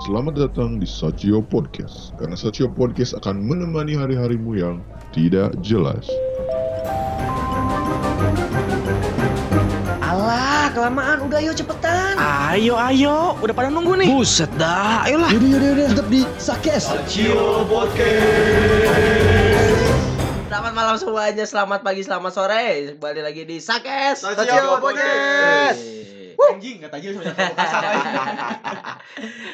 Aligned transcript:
Selamat 0.00 0.32
datang 0.32 0.80
di 0.80 0.88
Sachio 0.88 1.44
Podcast, 1.44 2.16
karena 2.16 2.32
Sachio 2.32 2.72
Podcast 2.72 3.12
akan 3.20 3.36
menemani 3.36 3.92
hari-harimu 3.92 4.56
yang 4.56 4.80
tidak 5.12 5.52
jelas. 5.60 6.08
Alah, 10.00 10.72
kelamaan. 10.72 11.28
Udah 11.28 11.44
ayo 11.44 11.52
cepetan. 11.52 12.16
Ayo, 12.16 12.80
ayo, 12.80 13.36
udah 13.44 13.52
pada 13.52 13.68
nunggu 13.68 14.00
nih. 14.00 14.08
Buset 14.08 14.48
dah, 14.56 15.04
ayolah. 15.04 15.36
Yaudah, 15.36 15.48
yaudah, 15.52 15.68
yaudah, 15.68 15.86
tetap 15.92 16.08
di 16.08 16.20
Sakes. 16.40 16.84
Selamat 20.48 20.72
malam 20.72 20.96
semuanya, 20.96 21.44
selamat 21.44 21.84
pagi, 21.84 22.00
selamat 22.08 22.32
sore. 22.32 22.96
Kembali 22.96 23.20
lagi 23.20 23.44
di 23.44 23.60
Sakes. 23.60 24.24
Sachio 24.24 24.80
Podcast. 24.80 25.99
Anjing, 26.48 26.76
kata 26.78 26.96
aja 26.96 27.08
sama 27.12 27.22
kasar 27.52 27.82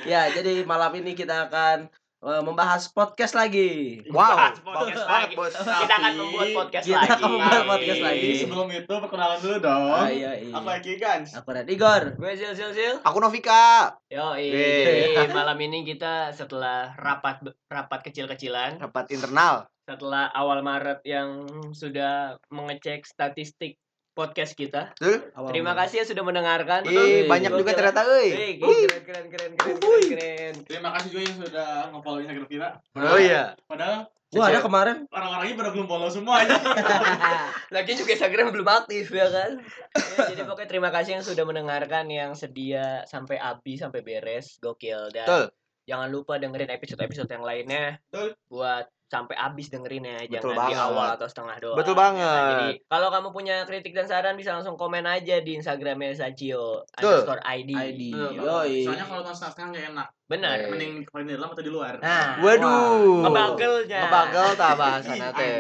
ya, 0.07 0.31
jadi 0.31 0.63
malam 0.63 0.93
ini 0.95 1.13
kita 1.13 1.47
akan 1.47 1.89
eh, 2.23 2.43
membahas 2.43 2.89
podcast 2.89 3.33
lagi. 3.33 4.03
Wow, 4.09 4.35
podcast 4.57 4.61
bagus 4.63 4.97
lagi. 4.97 5.07
banget, 5.07 5.29
bos. 5.35 5.53
Kita 5.55 5.95
akan 5.95 6.13
membuat 6.17 6.49
podcast 6.55 6.85
Kita 6.85 6.97
lagi. 6.97 7.11
akan 7.13 7.29
membuat 7.31 7.65
podcast 7.67 8.03
lagi. 8.03 8.31
Sebelum 8.37 8.69
itu 8.71 8.95
perkenalan 8.97 9.39
dulu 9.39 9.57
dong. 9.59 9.83
Ah, 9.91 10.09
iya, 10.09 10.33
iya. 10.37 10.53
Aku 10.53 10.69
Eki 10.73 10.95
Gans. 10.97 11.29
Aku 11.35 11.49
Red 11.51 11.69
Igor. 11.69 12.03
Gue 12.15 12.33
Zil 12.35 12.53
Zil 12.53 12.73
Zil. 12.73 12.95
Aku 13.01 13.19
Novika. 13.19 13.95
Yo, 14.07 14.35
jadi 14.35 15.29
malam 15.31 15.59
ini 15.61 15.85
kita 15.85 16.31
setelah 16.31 16.95
rapat 16.95 17.41
rapat 17.67 18.01
kecil-kecilan, 18.05 18.79
Rapat 18.79 19.11
internal. 19.11 19.67
setelah 19.83 20.27
awal 20.29 20.61
Maret 20.61 20.99
yang 21.05 21.47
sudah 21.71 22.43
mengecek 22.49 23.07
statistik 23.07 23.79
podcast 24.17 24.57
kita. 24.57 24.97
Betul? 24.97 25.29
Terima 25.53 25.77
kasih 25.77 26.01
yang 26.01 26.09
sudah 26.09 26.25
mendengarkan. 26.25 26.89
Ih, 26.89 26.97
Betul. 26.97 27.29
banyak 27.29 27.53
juga 27.53 27.71
ternyata, 27.77 28.01
euy. 28.09 28.29
Keren 28.33 29.05
keren 29.05 29.27
keren 29.29 29.53
keren 29.53 29.53
keren 29.77 30.03
keren. 30.09 30.55
Terima 30.65 30.91
kasih 30.97 31.09
juga 31.13 31.23
yang 31.29 31.37
sudah 31.45 31.69
nge-follow 31.93 32.19
Instagram 32.25 32.49
kita. 32.49 32.69
Oh 32.97 33.21
iya. 33.21 33.53
Padahal 33.69 34.09
Wah, 34.35 34.51
ada 34.51 34.59
kemarin. 34.59 35.07
orang-orangnya 35.15 35.55
pada 35.55 35.71
belum 35.71 35.87
follow 35.87 36.11
semua 36.11 36.43
aja. 36.43 36.59
Lagi 37.77 37.95
juga 37.95 38.11
Instagram 38.19 38.51
belum 38.51 38.69
aktif 38.69 39.15
ya 39.15 39.31
kan. 39.31 39.63
Ya, 39.95 40.35
jadi 40.35 40.43
pokoknya 40.43 40.69
terima 40.69 40.91
kasih 40.91 41.21
yang 41.21 41.25
sudah 41.25 41.45
mendengarkan 41.47 42.11
yang 42.11 42.35
sedia 42.35 43.07
sampai 43.07 43.39
habis 43.39 43.81
sampai 43.81 44.03
beres. 44.03 44.59
Gokil 44.59 45.15
dan 45.15 45.25
Betul. 45.31 45.45
jangan 45.87 46.09
lupa 46.11 46.43
dengerin 46.43 46.75
episode-episode 46.75 47.31
yang 47.31 47.45
lainnya 47.47 48.03
Betul. 48.11 48.35
buat 48.51 48.91
sampai 49.07 49.39
habis 49.39 49.71
dengerinnya 49.71 50.27
Betul 50.27 50.59
jangan 50.59 50.67
di 50.67 50.75
banget. 50.75 50.83
awal 50.83 51.09
atau 51.15 51.27
setengah 51.31 51.57
doang 51.63 51.79
Betul 51.79 51.95
ya 51.95 51.99
kan? 51.99 52.03
banget. 52.03 52.51
jadi 52.51 52.69
kalau 52.91 53.09
kamu 53.15 53.29
punya 53.31 53.57
kritik 53.63 53.93
dan 53.95 54.07
saran 54.11 54.35
bisa 54.35 54.51
langsung 54.51 54.75
komen 54.75 55.07
aja 55.07 55.39
di 55.39 55.51
instagramnya 55.55 56.11
Sachio 56.19 56.83
Betul. 56.91 57.23
underscore 57.23 57.43
ID, 57.47 57.71
ID. 57.71 58.03
Betul, 58.11 58.31
Yoi. 58.43 58.83
Soalnya 58.83 59.07
kalau 59.07 59.23
nonton 59.23 59.35
sekarang 59.39 59.71
nggak 59.71 59.87
enak. 59.95 60.09
Benar. 60.27 60.59
Mending 60.67 61.03
kalau 61.03 61.23
di 61.23 61.33
dalam 61.33 61.49
atau 61.49 61.63
di 61.63 61.71
luar. 61.71 61.95
nah 61.99 62.35
Waduh. 62.37 63.23
ngebagelnya 63.23 64.01
Ngebagel 64.03 64.49
tak 64.53 64.69
Ih, 64.69 64.77
bahasannya 64.77 65.29
teh. 65.33 65.59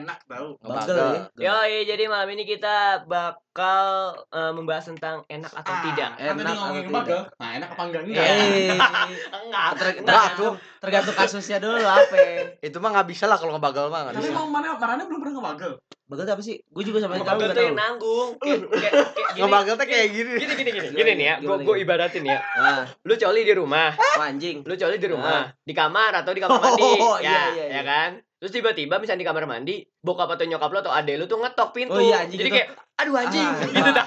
Enak 0.00 0.18
tau. 0.24 0.46
Bagel 0.58 0.96
ya. 0.96 1.22
Yoi, 1.36 1.84
jadi 1.84 2.04
malam 2.06 2.28
ini 2.30 2.44
kita 2.44 3.04
bakal 3.04 3.84
eh, 4.26 4.52
membahas 4.52 4.88
tentang 4.88 5.20
enak 5.26 5.52
atau 5.52 5.68
Ah, 5.70 5.82
tidak. 5.84 6.10
Enak 6.16 6.32
ngomongin 6.50 6.82
atau 6.82 6.96
bagel. 6.96 7.20
Nah, 7.34 7.50
enak 7.54 7.68
apa 7.70 7.82
enggak? 7.84 8.02
Enggak. 8.02 8.24
Eh, 8.24 8.68
Enggak, 9.44 9.66
ter- 9.74 9.94
enggak. 9.94 10.00
tergantung, 10.00 10.54
tergantung 10.78 11.16
kasusnya 11.16 11.58
dulu 11.58 11.78
apa. 11.78 12.16
Itu 12.58 12.76
mah 12.78 12.90
nggak 12.92 13.08
bisa 13.08 13.24
lah 13.24 13.36
kalau 13.36 13.52
ngebagel 13.54 13.86
mah 13.86 14.08
Tapi 14.08 14.18
bisa. 14.18 14.32
emang 14.32 14.48
mana 14.48 14.74
marahnya 14.74 15.04
belum 15.04 15.20
pernah 15.20 15.34
ngebagel. 15.38 15.72
Bagel 16.10 16.26
tuh 16.26 16.34
apa 16.34 16.42
sih? 16.42 16.58
Gue 16.66 16.82
juga 16.82 16.98
sampai 16.98 17.22
tahu 17.22 17.38
nggak 17.38 17.54
tuh 17.54 17.54
tahu. 17.54 17.68
yang 17.70 17.78
nanggung. 17.78 18.28
Kayak 18.42 18.58
kayak 18.66 18.92
kayak 19.14 19.30
gini. 19.30 19.40
Ngebagel 19.46 19.74
teh 19.78 19.86
kayak 19.86 20.08
gini. 20.10 20.32
Gini 20.42 20.52
gini 20.58 20.70
gini. 20.74 20.88
Gini 20.90 21.10
nih 21.14 21.26
ya. 21.30 21.34
Gue 21.38 21.56
gue 21.62 21.76
ibaratin 21.86 22.24
ya. 22.26 22.38
Nah, 22.58 22.82
Lu 23.06 23.14
coli 23.14 23.46
di 23.46 23.54
rumah. 23.54 23.94
oh, 23.94 24.24
anjing. 24.26 24.66
Lu 24.66 24.74
coli 24.74 24.98
di 24.98 25.06
rumah, 25.06 25.54
di 25.62 25.70
kamar 25.70 26.10
atau 26.18 26.34
di 26.34 26.42
kamar 26.42 26.58
mandi. 26.58 26.82
Oh, 26.98 27.14
ya, 27.22 27.30
iya, 27.30 27.40
iya, 27.54 27.64
ya 27.64 27.66
iya. 27.78 27.82
kan? 27.86 28.10
Terus 28.40 28.50
tiba-tiba 28.50 28.98
misalnya 28.98 29.22
di 29.22 29.28
kamar 29.28 29.44
mandi, 29.46 29.84
bokap 30.00 30.34
atau 30.34 30.48
nyokap 30.48 30.72
lu 30.72 30.78
atau 30.82 30.90
adek 30.90 31.14
lu 31.14 31.24
tuh 31.28 31.38
ngetok 31.38 31.70
pintu. 31.70 31.94
Oh, 31.94 32.02
iya, 32.02 32.26
anjing 32.26 32.40
Jadi 32.42 32.50
kayak 32.50 32.68
aduh 32.98 33.14
anjing 33.14 33.46
Ah, 33.46 33.68
gitu 33.70 33.90
dah. 33.94 34.06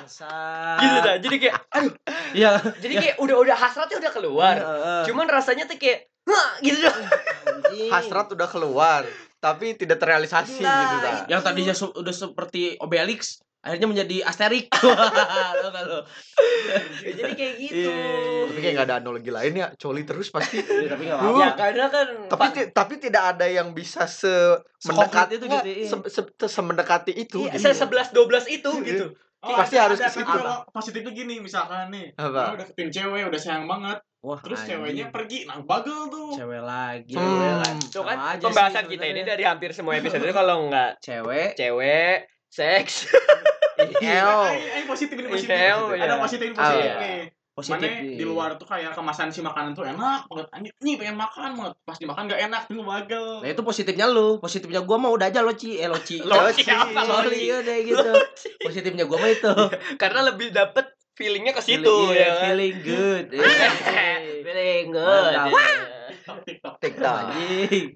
Gitu 0.75 0.97
dah. 0.99 1.15
Jadi 1.23 1.35
kayak 1.39 1.55
Iya. 2.35 2.51
jadi 2.83 2.93
kayak 2.99 3.15
udah 3.23 3.35
udah 3.39 3.55
hasratnya 3.55 3.97
udah 4.03 4.11
keluar. 4.11 4.55
Heeh. 4.59 5.01
Cuman 5.07 5.29
rasanya 5.31 5.71
tuh 5.71 5.79
kayak 5.79 6.11
gitu 6.59 6.83
dah. 6.83 6.95
Anjing. 7.47 7.89
Hasrat 7.93 8.27
udah 8.33 8.49
keluar, 8.49 9.05
tapi 9.43 9.75
tidak 9.75 9.99
terrealisasi 9.99 10.63
Nah, 10.63 10.79
gitu 10.79 10.95
dah. 10.97 11.15
yang 11.27 11.41
tadinya 11.41 11.75
su- 11.75 11.91
udah 11.91 12.13
seperti 12.13 12.79
Obelix 12.79 13.43
akhirnya 13.59 13.87
menjadi 13.87 14.23
Asterix. 14.23 14.67
Nggak 14.71 15.83
lu? 15.89 15.99
Ya, 16.99 17.11
jadi 17.13 17.31
kayak 17.33 17.55
gitu. 17.57 17.87
Iya. 17.87 18.43
Tapi 18.45 18.59
kayak 18.59 18.73
nggak 18.73 18.87
ada 18.87 18.95
analogi 18.97 19.31
lain 19.31 19.53
ya, 19.53 19.67
coli 19.73 20.03
terus 20.03 20.27
pasti. 20.29 20.59
Iya, 20.59 20.87
tapi 20.89 21.03
nggak 21.05 21.15
apa-apa. 21.17 21.39
Ya 21.39 21.49
karena 21.53 21.85
kan 21.87 22.07
tapi 22.27 22.45
ti- 22.51 22.69
tapi 22.71 22.93
tidak 22.97 23.23
ada 23.31 23.45
yang 23.45 23.71
bisa 23.71 24.03
se 24.03 24.31
mendekati 24.83 25.33
itu 25.33 25.45
gitu, 25.45 25.67
iya. 25.69 25.87
se- 25.87 26.09
se- 26.09 26.33
se- 26.33 26.51
semendekati 26.51 27.11
itu. 27.13 27.39
Iya, 27.41 27.55
gitu. 27.55 27.61
saya 27.61 27.75
sebelas 27.77 28.11
dua 28.11 28.25
belas 28.27 28.45
itu 28.47 28.67
Iya. 28.69 28.83
gitu. 28.85 29.05
Oh, 29.43 29.59
Pasti 29.59 29.75
ada- 29.75 29.91
harus 29.91 29.99
ada, 29.99 30.07
ke 30.07 30.15
situ. 30.15 30.23
kalau 30.25 30.55
positifnya 30.71 31.11
gini, 31.11 31.35
misalkan 31.37 31.91
nih, 31.91 32.15
Apa? 32.15 32.55
udah 32.55 32.65
ketemu 32.65 32.89
cewek, 32.89 33.21
udah 33.27 33.35
sayang 33.37 33.67
banget, 33.67 33.99
Wah, 34.21 34.39
terus 34.39 34.55
anjing. 34.57 34.79
ceweknya 34.79 35.05
pergi, 35.09 35.39
nah 35.43 35.59
bagel 35.59 36.07
tuh. 36.07 36.31
cewek 36.31 36.63
lagi. 36.63 37.11
Hmm. 37.11 37.27
cewek 37.27 37.55
lagi. 37.59 37.85
Tuh 37.91 38.03
kan 38.03 38.17
Sama 38.17 38.39
pembahasan 38.39 38.83
sih 38.85 38.91
kita 38.93 39.05
ini 39.05 39.21
dari 39.21 39.43
hampir 39.43 39.69
semua 39.69 39.93
episode 39.93 40.23
itu 40.23 40.31
kalau 40.31 40.71
nggak 40.71 40.91
cewek. 40.99 41.49
cewek, 41.53 42.17
seks. 42.47 42.93
Eh, 43.73 43.89
eh, 44.79 44.85
positif 44.85 45.11
ini 45.13 45.27
positif. 45.27 45.51
Eo, 45.51 45.91
Ada 45.91 46.15
positif 46.15 46.45
ini 46.45 46.53
Oh, 46.53 46.61
positif 46.61 46.87
iya. 46.87 46.95
nih. 47.01 47.21
Positif. 47.53 47.85
Mana 47.85 48.17
di 48.17 48.25
luar 48.25 48.57
tuh 48.57 48.65
kayak 48.65 48.97
kemasan 48.97 49.29
si 49.29 49.45
makanan 49.45 49.77
tuh 49.77 49.85
enak 49.85 50.25
banget. 50.25 50.47
Anjir, 50.49 50.73
nih 50.81 50.97
pengen 50.97 51.17
makan 51.21 51.49
banget. 51.53 51.73
Pas 51.85 51.97
dimakan 52.01 52.23
gak 52.25 52.41
enak, 52.49 52.61
tuh 52.65 52.81
bagel. 52.81 53.25
Nah 53.45 53.49
itu 53.53 53.61
positifnya 53.61 54.05
lu, 54.09 54.41
positifnya 54.41 54.81
gua 54.81 54.97
mah 54.97 55.13
udah 55.13 55.29
aja 55.29 55.45
loci, 55.45 55.77
eh 55.77 55.85
loci. 55.85 56.17
Loci 56.25 56.65
Loci. 56.65 56.97
Sorry 56.97 57.45
Loci? 57.45 57.61
udah 57.61 57.77
gitu. 57.85 58.11
Positifnya 58.57 59.05
gua 59.05 59.21
mah 59.21 59.29
itu. 59.29 59.53
karena 60.01 60.33
lebih 60.33 60.49
dapet 60.49 60.97
feelingnya 61.13 61.53
ke 61.53 61.61
situ 61.61 61.85
Feeling- 61.85 62.09
ya 62.09 62.17
iya, 62.17 62.25
kan? 62.33 62.41
feeling 62.41 62.75
good. 62.81 63.25
feeling 64.49 64.85
good. 64.89 65.33
TikTok, 66.23 66.75
TikTok. 66.81 67.19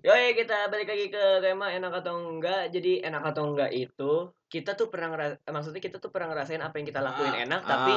Yoi 0.05 0.37
kita 0.37 0.69
balik 0.69 0.85
lagi 0.85 1.09
ke 1.09 1.23
tema 1.41 1.73
enak 1.73 2.05
atau 2.05 2.13
enggak. 2.29 2.69
Jadi 2.69 3.01
enak 3.01 3.33
atau 3.33 3.57
enggak 3.57 3.73
itu 3.73 4.29
kita 4.47 4.77
tuh 4.77 4.93
pernah 4.93 5.17
maksudnya 5.49 5.81
kita 5.81 5.97
tuh 5.97 6.13
pernah 6.13 6.29
ngerasain 6.29 6.61
apa 6.61 6.77
yang 6.77 6.87
kita 6.87 7.01
lakuin 7.01 7.33
Ah, 7.33 7.41
enak 7.41 7.61
ah. 7.63 7.67
tapi 7.67 7.95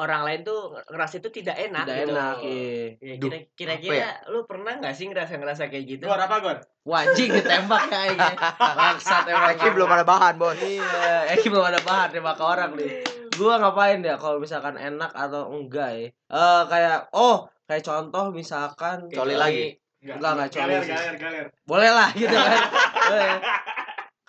orang 0.00 0.24
lain 0.24 0.40
tuh 0.40 0.72
ngerasa 0.88 1.20
itu 1.20 1.28
tidak 1.30 1.60
enak 1.60 1.84
Tidak 1.84 1.96
gitu. 2.00 2.12
enak, 2.16 2.34
iya. 2.40 2.84
Ya, 2.96 3.14
kira- 3.20 3.46
kira-kira 3.52 4.08
lu 4.32 4.48
pernah 4.48 4.72
nggak 4.80 4.96
sih 4.96 5.04
ngerasa-ngerasa 5.06 5.68
kayak 5.68 5.84
gitu? 5.84 6.04
Gor 6.08 6.16
apa, 6.16 6.36
Gor? 6.40 6.56
Wah, 6.88 7.04
anjing 7.04 7.28
ditembak 7.28 7.82
kayaknya. 7.86 8.32
Bangsat 8.56 9.24
emang. 9.30 9.52
Eki 9.52 9.68
belum 9.76 9.88
ada 9.90 10.04
bahan, 10.08 10.34
Bos. 10.40 10.56
Iya, 10.56 11.36
Eki 11.36 11.52
belum 11.52 11.66
ada 11.68 11.80
bahan 11.84 12.08
nembak 12.10 12.34
ke 12.34 12.44
orang 12.44 12.70
nih. 12.74 12.90
Gua 13.36 13.60
ngapain 13.60 14.00
ya 14.00 14.16
kalau 14.16 14.40
misalkan 14.40 14.74
enak 14.74 15.12
atau 15.12 15.52
enggak 15.52 15.90
ya? 15.92 16.08
Eh 16.08 16.62
kayak 16.66 17.12
oh, 17.12 17.44
kayak 17.64 17.84
contoh 17.84 18.32
misalkan 18.32 19.12
Coli 19.12 19.36
lagi. 19.36 19.76
Enggak, 20.00 20.16
enggak, 20.32 20.48
coli 20.48 20.72
galer, 20.72 20.84
galer, 20.88 21.16
galer. 21.20 21.46
boleh 21.68 21.90
lah 21.92 22.08
gitu 22.16 22.32
kan. 22.32 22.56
Boleh. 23.10 23.32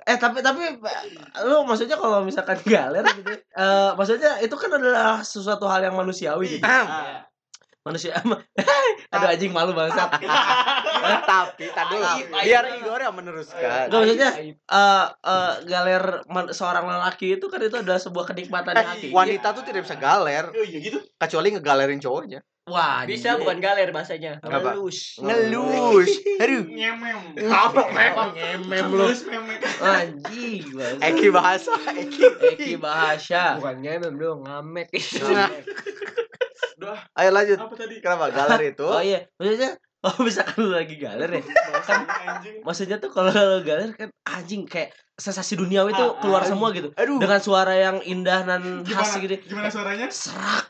Eh 0.01 0.17
tapi 0.17 0.41
tapi 0.41 0.81
lu 1.45 1.61
maksudnya 1.61 1.97
kalau 1.97 2.25
misalkan 2.25 2.57
galer 2.73 3.05
gitu 3.21 3.31
eh 3.37 3.89
maksudnya 3.93 4.41
itu 4.41 4.55
kan 4.57 4.71
adalah 4.73 5.21
sesuatu 5.21 5.69
hal 5.69 5.85
yang 5.85 5.95
manusiawi 5.97 6.57
gitu. 6.57 6.65
Ah. 6.65 7.25
manusia 7.81 8.13
aduh 9.13 9.27
anjing 9.33 9.49
malu 9.49 9.73
bangsat 9.73 10.21
tapi 11.33 11.65
tadi 11.73 11.97
biar 12.29 12.65
Igor 12.77 13.01
yang 13.01 13.15
meneruskan. 13.17 13.89
Enggak 13.89 13.99
maksudnya 14.05 14.29
eh 14.37 15.05
eh, 15.09 15.53
galer 15.65 16.03
seorang 16.53 16.85
lelaki 16.85 17.41
itu 17.41 17.49
kan 17.49 17.57
itu 17.57 17.81
adalah 17.81 17.97
sebuah 17.97 18.25
kenikmatan 18.29 18.77
yang 18.77 18.85
hakiki. 18.85 19.09
Wanita 19.09 19.47
tuh 19.57 19.63
tidak 19.65 19.89
bisa 19.89 19.97
galer 19.97 20.45
Oh 20.53 20.61
iya 20.61 20.77
gitu. 20.77 21.01
kecuali 21.17 21.57
ngegalerin 21.57 21.97
cowoknya. 21.97 22.39
Wah, 22.71 23.03
Bisa 23.03 23.35
bukan 23.35 23.59
galer 23.59 23.91
bahasanya. 23.91 24.39
Apa? 24.39 24.79
Ngelus. 24.79 25.19
Ngelus. 25.19 26.11
Aduh. 26.39 26.63
Ngemem. 26.71 27.19
Apa 27.51 27.81
ngemem 28.31 28.85
lu 28.95 29.11
anjing. 29.83 30.63
Eki 31.03 31.27
bahasa 31.35 31.75
Eki. 31.91 32.23
Eki 32.55 32.73
bahasa 32.79 33.59
Bukan 33.59 33.83
ngemem 33.83 34.15
dong, 34.15 34.47
ngamek. 34.47 34.87
Udah, 36.81 36.97
Ayo 37.13 37.29
lanjut. 37.29 37.59
apa 37.61 37.75
tadi? 37.77 37.95
Kenapa 38.01 38.33
galer 38.33 38.73
itu? 38.73 38.87
oh 38.87 39.03
iya 39.05 39.29
maksudnya 39.37 39.77
oh 40.07 40.17
misalkan 40.25 40.57
lu 40.65 40.73
lagi 40.73 40.97
galer 40.97 41.29
ya. 41.29 41.43
Kan 41.87 42.05
maksudnya 42.65 42.97
tuh 42.97 43.13
kalau 43.13 43.29
lu 43.29 43.61
galer 43.61 43.93
kan 43.93 44.09
anjing 44.25 44.65
kayak 44.65 44.93
sensasi 45.13 45.53
duniawi 45.53 45.93
tuh 45.93 46.17
Ah, 46.17 46.21
keluar 46.21 46.41
ah, 46.41 46.47
semua 46.49 46.73
gitu. 46.73 46.89
Aduh. 46.97 47.21
dengan 47.21 47.37
suara 47.37 47.73
yang 47.77 48.01
indah 48.01 48.41
dan 48.41 48.81
khas 48.81 49.13
Gimana, 49.13 49.21
gitu. 49.21 49.35
Gimana 49.45 49.67
suaranya? 49.69 50.07
serak. 50.09 50.65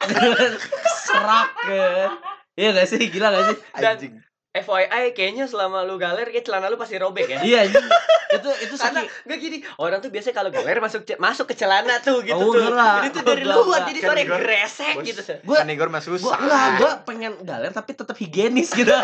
Serak 1.07 1.48
kan 1.56 2.12
iya 2.56 2.69
gak 2.75 2.88
sih? 2.88 3.01
Gila 3.07 3.31
gak 3.31 3.44
sih? 3.48 3.57
Dan- 3.80 3.95
Anjing. 3.95 4.13
FYI 4.51 5.15
kayaknya 5.15 5.48
selama 5.48 5.81
lu 5.81 5.95
galer 5.95 6.27
kayak 6.27 6.44
celana 6.44 6.68
lu 6.68 6.75
pasti 6.75 6.95
robek 6.95 7.24
ya. 7.25 7.39
Iya, 7.39 7.59
anjing. 7.65 7.88
itu 8.31 8.50
itu 8.63 8.75
saking 8.75 9.07
gak 9.25 9.38
gini, 9.38 9.57
orang 9.77 10.00
tuh 10.00 10.07
biasanya 10.07 10.36
kalau 10.38 10.50
galer 10.50 10.80
masuk 10.80 11.03
masuk 11.18 11.45
ke 11.45 11.56
celana 11.56 12.00
tuh 12.00 12.19
gitu 12.19 12.36
Oh, 12.36 12.51
tuh. 12.51 12.63
enggak. 12.65 12.95
Jadi 12.98 13.09
tuh 13.09 13.24
dari 13.25 13.44
luar 13.44 13.59
enggak. 13.62 13.83
jadi 13.86 14.00
Kan 14.00 14.07
sore 14.07 14.21
gresek 14.25 14.95
Bos. 14.95 15.06
gitu. 15.06 15.21
Gua- 15.44 15.59
kan 15.59 15.68
Igor 15.68 15.88
mah 15.88 16.00
gua 16.00 16.07
susah. 16.13 16.38
enggak, 16.38 16.68
gua 16.77 16.92
pengen 17.03 17.33
galer 17.42 17.71
tapi 17.71 17.92
tetap 17.94 18.12
higienis 18.13 18.71
gitu. 18.71 18.92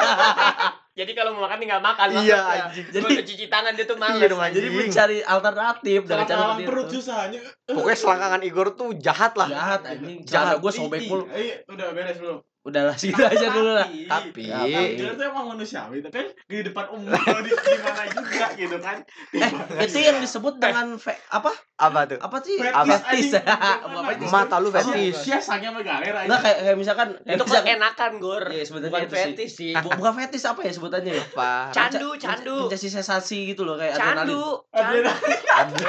Jadi 0.97 1.13
kalau 1.13 1.29
mau 1.31 1.45
makan 1.45 1.61
tinggal 1.61 1.77
makan 1.77 2.07
Iya, 2.17 2.41
anjing. 2.65 2.89
Jadi 2.89 3.05
Jadi- 3.05 3.27
cuci 3.29 3.45
tangan 3.47 3.71
dia 3.71 3.85
tuh 3.85 3.95
males. 3.95 4.17
Iya 4.17 4.27
dong, 4.27 4.41
anjing. 4.41 4.57
Jadi 4.57 4.69
mencari 4.73 5.17
alternatif 5.21 5.99
dengan 6.03 6.25
cara 6.25 6.43
perut 6.57 6.87
susahnya. 6.89 7.39
Pokoknya 7.63 7.97
selangkangan 7.97 8.41
Igor 8.41 8.67
tuh 8.73 8.89
jahat 8.97 9.37
lah. 9.37 9.47
Jahat 9.47 9.81
anjing. 9.85 10.25
Jahat. 10.25 10.57
Gue 10.57 10.71
sobek 10.73 11.05
mulu. 11.05 11.29
ih, 11.31 11.61
Udah 11.69 11.93
beres 11.93 12.17
belum? 12.17 12.41
Udahlah 12.67 12.99
segitu 12.99 13.23
aja 13.23 13.47
dulu 13.47 13.71
lah. 13.71 13.87
Tapi 13.87 14.43
Tapi 14.43 14.99
itu 14.99 15.23
emang 15.23 15.55
manusiawi, 15.55 16.03
tapi 16.03 16.19
kan 16.19 16.27
di 16.43 16.67
depan 16.67 16.85
umum 16.91 17.15
di, 17.15 17.47
di 17.47 17.79
mana 17.79 18.03
juga 18.11 18.45
gitu 18.53 18.77
kan. 18.77 18.97
Eh, 19.31 19.87
itu 19.87 19.97
yang 20.03 20.19
disebut 20.19 20.59
dengan 20.59 20.99
fe, 20.99 21.15
apa? 21.31 21.47
apa 21.77 21.99
tuh? 22.03 22.19
Apa 22.19 22.43
sih? 22.43 22.59
Fetis? 22.59 23.39
Mata 24.35 24.59
lu 24.59 24.67
Apa? 24.67 24.83
fetis. 24.83 25.15
Sia 25.23 25.39
sange 25.39 25.69
sama 25.69 25.79
galer 25.79 26.11
aja. 26.11 26.27
Nah, 26.27 26.43
kayak, 26.43 26.57
kayak 26.59 26.77
misalkan 26.77 27.07
Itu 27.21 27.45
misalkan- 27.45 27.63
kan 27.63 27.79
enakan, 27.79 28.11
Gor. 28.19 28.43
Iya, 28.49 28.63
sebenarnya 28.65 28.91
Bukan 28.91 29.09
fetis 29.13 29.51
sih. 29.55 29.71
Bu- 29.71 29.93
bukan 29.95 30.13
fetis 30.17 30.43
apa 30.43 30.59
ya 30.65 30.71
sebutannya 30.73 31.13
ya? 31.15 31.23
Apa? 31.23 31.51
Candu, 31.71 32.09
candu. 32.19 32.67
Mencari 32.67 32.89
sensasi 32.91 33.53
gitu 33.53 33.63
loh 33.63 33.79
kayak 33.79 33.95
adrenalin. 33.95 34.27
Candu. 34.27 34.43
Adrenalin. 34.73 35.39
Candu. 35.39 35.83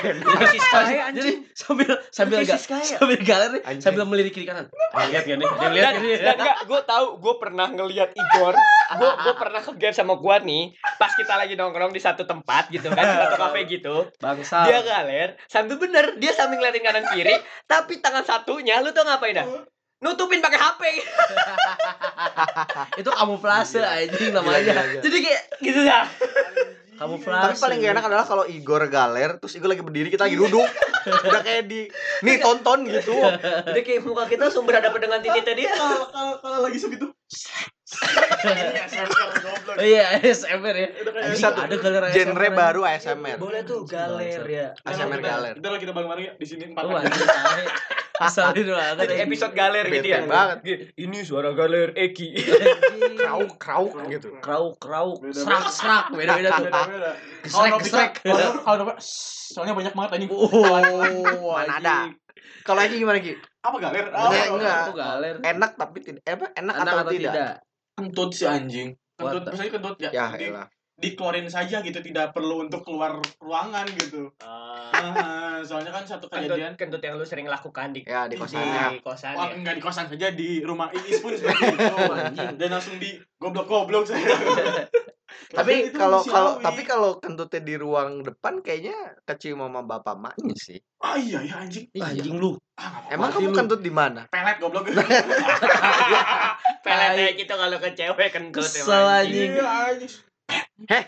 Jadi 1.08 1.30
sambil 1.56 1.90
sambil 2.14 2.38
sambil 2.46 3.16
galer 3.18 3.50
sambil 3.82 4.04
melirik 4.06 4.30
kiri 4.30 4.46
kanan. 4.46 4.68
Lihat 5.08 5.24
gak 5.26 5.36
nih? 5.40 5.48
Lihat 5.48 6.67
Gue 6.68 6.80
tahu, 6.84 7.16
gue 7.16 7.34
pernah 7.40 7.64
ngeliat 7.66 8.12
Igor, 8.12 8.52
gue 8.92 9.10
gue 9.24 9.34
pernah 9.34 9.56
ke 9.58 9.72
game 9.74 9.96
sama 9.96 10.14
gua 10.14 10.36
nih, 10.36 10.68
pas 11.00 11.08
kita 11.10 11.32
lagi 11.32 11.56
nongkrong 11.56 11.88
di 11.88 11.98
satu 11.98 12.22
tempat 12.22 12.68
gitu 12.68 12.92
kan, 12.92 13.00
di 13.00 13.16
satu 13.18 13.36
kafe 13.40 13.60
gitu, 13.64 13.96
Bangsa. 14.20 14.68
dia 14.68 14.84
galer, 14.84 15.40
sambil 15.48 15.80
bener, 15.80 16.20
dia 16.20 16.36
sambil 16.36 16.60
ngeliatin 16.60 16.84
kanan 16.84 17.08
kiri, 17.08 17.32
tapi 17.64 17.98
tangan 17.98 18.20
satunya, 18.20 18.78
lu 18.78 18.92
tau 18.92 19.08
ngapain 19.08 19.32
dah? 19.32 19.48
Nutupin 19.98 20.38
pakai 20.38 20.60
HP. 20.60 20.82
itu 23.02 23.10
kamuflase 23.10 23.82
anjing 23.82 24.30
Gila, 24.30 24.44
namanya. 24.44 24.60
gila, 24.62 24.82
gila. 24.84 25.02
Jadi 25.02 25.16
kayak 25.18 25.42
gitu 25.58 25.80
dah. 25.82 26.04
Kamuflase. 26.98 27.42
Tapi 27.46 27.56
paling 27.62 27.78
gak 27.78 27.92
enak 27.94 28.04
adalah 28.10 28.26
kalau 28.26 28.44
Igor 28.50 28.82
galer 28.90 29.38
terus 29.38 29.54
Igor 29.54 29.70
lagi 29.70 29.86
berdiri 29.86 30.10
kita 30.10 30.26
lagi 30.26 30.34
duduk. 30.34 30.66
Udah 31.06 31.42
kayak 31.46 31.70
di 31.70 31.86
nih 32.26 32.36
tonton 32.42 32.90
gitu. 32.90 33.14
Jadi 33.70 33.80
kayak 33.86 34.00
muka 34.02 34.26
kita 34.26 34.50
langsung 34.50 34.66
berhadapan 34.66 34.98
dengan 34.98 35.18
titiknya 35.22 35.54
dia. 35.54 35.70
Kalau 35.78 36.10
kalau 36.10 36.34
kalau 36.42 36.58
lagi 36.66 36.78
segitu. 36.82 37.14
Oh 39.68 39.84
iya, 39.84 40.20
ASMR 40.20 40.76
ya. 40.76 40.88
Udah 41.00 41.12
kayak 41.12 41.30
Bisa 41.32 41.46
tuh. 41.52 41.62
Ada 41.64 41.76
galer 41.78 42.02
Genre 42.10 42.36
ASMR. 42.44 42.56
baru 42.56 42.80
ASMR. 42.84 43.36
Boleh 43.38 43.60
tuh 43.64 43.80
galer 43.84 44.42
ya. 44.44 44.66
ASMR 44.84 45.20
galer. 45.20 45.54
Ntar 45.56 45.70
lah 45.72 45.80
kita 45.80 45.92
bareng-bareng 45.92 46.24
ya 46.24 46.32
di 46.36 46.46
sini 46.46 46.64
empat. 46.68 46.82
Oh. 46.84 47.00
Kesalin 48.18 48.66
banget. 48.66 48.94
Jadi 48.98 49.14
episode 49.22 49.54
galer 49.54 49.84
gitu 49.86 50.08
ya. 50.10 50.18
Banget. 50.26 50.58
Ini 50.92 51.18
suara 51.22 51.54
galer 51.54 51.94
Eki. 51.94 52.28
Krauk 53.16 53.56
krauk 53.56 53.92
gitu. 54.08 54.28
Krauk, 54.42 54.74
krauk, 54.76 55.22
Beda-beda. 55.22 55.38
serak, 55.38 55.64
serak, 55.70 56.04
beda-beda 56.10 56.48
tuh. 56.50 56.64
Beda-beda. 56.66 57.10
Gesrek, 57.78 58.12
Kalau 58.26 58.84
soalnya 58.98 59.72
banyak 59.72 59.94
banget 59.94 60.10
anjing. 60.18 60.30
Oh, 60.34 61.54
Mana 61.54 61.78
ada? 61.78 61.98
Kalau 62.66 62.80
Eki 62.82 63.00
gimana 63.00 63.22
Ki? 63.22 63.38
Apa 63.62 63.76
galer? 63.78 64.06
Enggak, 64.10 64.44
Oh, 64.50 64.56
enggak. 64.58 64.80
Itu 64.82 64.94
galer. 64.94 65.34
Enak 65.40 65.70
tapi 65.78 65.98
tidak 66.02 66.22
apa? 66.26 66.46
Enak, 66.58 66.74
Enak 66.74 66.94
atau, 66.98 67.12
tidak? 67.14 67.54
Kentut 67.98 68.30
si 68.30 68.46
anjing. 68.46 68.94
Kentut, 69.18 69.42
What 69.42 69.50
misalnya 69.50 69.72
kentut 69.74 69.96
ya, 69.98 70.10
Ya, 70.14 70.26
di, 70.38 70.46
elah. 70.46 70.70
dikeluarin 70.94 71.50
saja 71.50 71.82
gitu, 71.82 71.98
tidak 71.98 72.30
perlu 72.30 72.62
untuk 72.62 72.86
keluar 72.86 73.18
ruangan 73.42 73.82
gitu. 73.98 74.30
Ah, 74.38 75.58
soalnya 75.66 75.90
kan 75.90 76.06
satu 76.06 76.30
kentut, 76.30 76.54
kejadian 76.54 76.78
kentut 76.78 77.02
yang 77.02 77.18
lu 77.18 77.26
sering 77.26 77.50
lakukan 77.50 77.90
di 77.90 78.06
Ya, 78.06 78.30
di 78.30 78.34
di 78.34 78.38
kosannya. 78.38 79.02
kosan 79.02 79.34
Wah, 79.34 79.50
ya. 79.50 79.58
enggak 79.58 79.74
di 79.74 79.82
kosan 79.82 80.06
saja 80.06 80.30
di 80.30 80.62
rumah 80.62 80.94
Iis 80.94 81.18
pun 81.18 81.34
seperti 81.34 81.74
itu 81.74 81.94
anjing. 82.08 82.54
Dan 82.54 82.68
langsung 82.70 82.94
di 83.02 83.18
goblok-goblok 83.42 84.06
saya. 84.06 84.30
Tapi 85.48 85.88
Itu 85.88 85.96
kalau 85.96 86.20
kalau 86.28 86.52
tapi 86.60 86.84
kalau 86.84 87.10
kentutnya 87.24 87.60
di 87.64 87.74
ruang 87.80 88.20
depan 88.20 88.60
kayaknya 88.60 89.16
kecium 89.24 89.64
sama 89.64 89.80
bapak 89.80 90.20
maknya 90.20 90.52
sih. 90.52 90.76
ah 91.00 91.16
iya 91.16 91.40
ya 91.40 91.64
anjing. 91.64 91.88
Anjing 91.96 92.36
lu. 92.36 92.60
Ah, 92.76 93.08
Emang 93.08 93.32
kamu 93.32 93.56
kentut 93.56 93.80
di 93.80 93.88
mana? 93.88 94.28
pelet 94.28 94.60
goblok. 94.60 94.84
Pelet 96.84 97.10
kayak 97.16 97.32
gitu 97.40 97.54
kalau 97.56 97.76
ke 97.80 97.90
cewek 97.96 98.28
kentut 98.28 98.60
Kesel. 98.60 98.92
Iya 99.24 99.24
anjing. 99.24 100.12
Heh. 100.80 101.04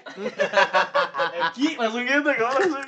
Eki 1.46 1.78
langsung 1.78 2.02
gitu 2.02 2.26
gak 2.26 2.50
langsung. 2.50 2.82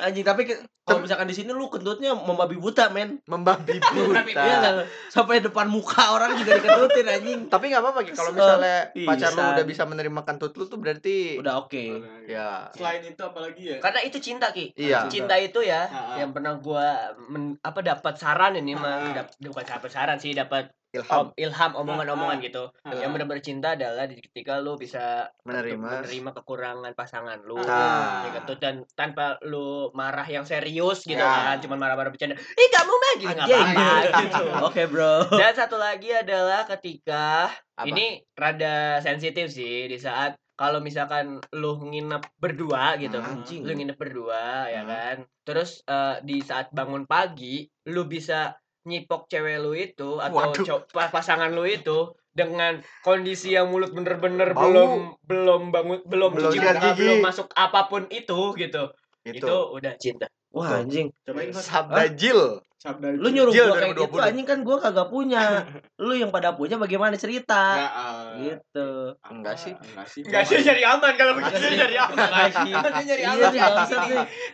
Anjing, 0.00 0.24
tapi 0.24 0.48
kalau 0.82 1.00
misalkan 1.00 1.28
di 1.28 1.36
sini 1.36 1.52
lu 1.52 1.68
kentutnya 1.68 2.12
membabi 2.12 2.56
buta, 2.56 2.88
men. 2.88 3.20
Membabi 3.24 3.76
Iya 3.94 4.24
buta. 4.24 4.42
nggak? 4.58 4.86
Sampai 5.06 5.38
depan 5.38 5.68
muka 5.68 6.00
orang 6.10 6.34
juga 6.34 6.56
dikentutin 6.56 7.04
anjing. 7.06 7.40
Tapi 7.46 7.68
nggak 7.68 7.80
apa-apa 7.80 8.00
Ki. 8.02 8.12
kalau 8.12 8.32
misalnya 8.32 8.88
pacar 8.98 9.30
lu 9.30 9.44
udah 9.46 9.64
bisa 9.64 9.84
menerima 9.84 10.20
kentut 10.24 10.52
lu 10.54 10.64
tuh 10.66 10.76
berarti 10.76 11.36
Udah 11.36 11.60
oke. 11.60 11.84
ya 12.24 12.72
Selain 12.72 13.00
itu 13.02 13.20
apalagi 13.20 13.62
ya? 13.62 13.78
Karena 13.78 14.00
itu 14.02 14.18
cinta 14.18 14.48
ki. 14.50 14.72
iya. 14.74 15.04
Cinta 15.06 15.36
itu 15.36 15.60
ya, 15.60 15.84
Ah, 15.84 15.96
ah. 15.96 16.16
yang 16.16 16.32
pernah 16.32 16.56
gua 16.56 16.96
men- 17.26 17.60
apa 17.60 17.80
dapat 17.80 18.16
saran 18.16 18.56
ini 18.56 18.72
mah, 18.72 19.12
Ah. 19.12 19.24
bukan 19.38 19.64
dapat 19.64 19.90
saran 19.90 20.16
sih, 20.16 20.32
dapat 20.32 20.72
Ilham 20.90 21.06
om- 21.22 21.34
ilham 21.34 21.72
omongan-omongan 21.76 22.38
Ah, 22.38 22.42
gitu. 22.42 22.64
ah. 22.82 22.90
Yang 22.92 23.10
benar-benar 23.14 23.42
cinta 23.42 23.68
adalah 23.72 24.04
di 24.04 24.18
ketika 24.18 24.58
lu 24.58 24.74
bisa 24.74 25.30
menerima. 25.42 26.02
menerima 26.02 26.30
kekurangan 26.34 26.92
pasangan 26.92 27.38
lu. 27.40 27.62
Ya 27.62 28.26
gitu 28.32 28.58
dan 28.58 28.82
tanpa 28.92 29.38
lu 29.40 29.88
marah 29.92 30.26
yang 30.26 30.42
serius 30.42 31.06
gitu 31.06 31.14
Ya. 31.16 31.54
kan, 31.54 31.62
cuma 31.62 31.74
marah-marah 31.74 32.10
bercanda. 32.10 32.34
Ih, 32.34 32.68
kamu 32.68 32.90
mah 32.92 33.12
gini 33.16 33.30
nggak 33.30 33.46
apa-apa 33.46 34.20
gitu. 34.20 34.44
Oke, 34.66 34.82
Bro. 34.84 35.30
Dan 35.30 35.54
satu 35.54 35.76
lagi 35.76 36.10
adalah 36.10 36.66
ketika 36.66 37.46
Apa? 37.72 37.86
ini 37.86 38.06
rada 38.32 38.98
sensitif 38.98 39.46
sih 39.48 39.86
di 39.86 39.94
saat 39.94 40.34
kalau 40.52 40.76
misalkan 40.76 41.38
lu 41.52 41.80
nginep 41.80 42.36
berdua 42.36 42.98
gitu, 42.98 43.16
Hmm. 43.16 43.40
Anjing. 43.40 43.62
lu 43.62 43.72
nginep 43.72 43.96
berdua 43.96 44.66
ya 44.66 44.82
Hmm. 44.82 44.90
kan. 44.90 45.16
Terus 45.40 45.80
eh, 45.82 46.16
di 46.20 46.40
saat 46.40 46.68
bangun 46.68 47.06
pagi, 47.06 47.62
lu 47.86 48.04
bisa 48.04 48.58
nyipok 48.82 49.26
cewek 49.26 49.58
lu 49.58 49.72
itu 49.72 50.16
atau 50.16 50.50
Waduh. 50.50 50.84
pasangan 50.90 51.50
lu 51.50 51.62
itu 51.62 51.98
dengan 52.30 52.78
kondisi 53.00 53.52
yang 53.52 53.68
mulut 53.68 53.90
bener-bener 53.90 54.50
Bau. 54.50 54.64
belum 54.64 54.90
belum 55.20 55.62
bangun 55.68 55.98
belum 56.06 56.30
Belum 56.32 56.48
cuci 56.48 56.58
muka, 56.58 56.72
gigi. 56.80 56.98
belum 57.02 57.18
masuk 57.20 57.46
apa 57.52 57.80
pun 57.86 58.06
itu 58.08 58.54
gitu. 58.54 58.82
Itu. 59.20 59.36
Itu 59.38 59.54
udah 59.74 59.92
cinta. 59.96 60.26
Wah, 60.50 60.80
anjing. 60.80 61.12
Cobain. 61.22 61.52
Sabda 61.52 62.10
Jil. 62.10 62.58
Sabda 62.74 63.12
Lu 63.12 63.28
nyuruh 63.28 63.52
Jil 63.52 63.68
gua 63.68 63.76
kayak 63.76 63.92
2020. 63.92 64.08
gitu 64.08 64.18
anjing 64.24 64.46
kan 64.48 64.58
gua 64.64 64.76
kagak 64.80 65.08
punya. 65.08 65.42
Lu 66.00 66.16
yang 66.16 66.32
pada 66.32 66.56
punya 66.56 66.74
bagaimana 66.74 67.12
cerita? 67.14 67.76
Enggak, 67.76 67.92
ah, 67.92 68.32
Gitu. 68.40 68.88
Enggak 69.28 69.56
sih. 69.60 69.72
Enggak 69.76 70.06
sih. 70.08 70.20
Enggak 70.24 70.42
sih 70.42 70.56
nyari 70.58 70.82
aman 70.82 71.12
kalau 71.12 71.32
Enggak 71.36 71.50
begitu 71.52 71.66
sih. 71.68 71.76
nyari 71.76 71.96
aman. 71.98 72.16
Enggak 72.16 72.50
sih. 72.50 72.72
Nyari 72.72 73.22
Iya 73.22 73.66
aman. 73.68 73.86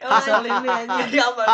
Kesalin 0.02 0.52
nih 0.58 0.72
anjing. 0.74 0.98
Nyari 0.98 1.18
aman. 1.22 1.48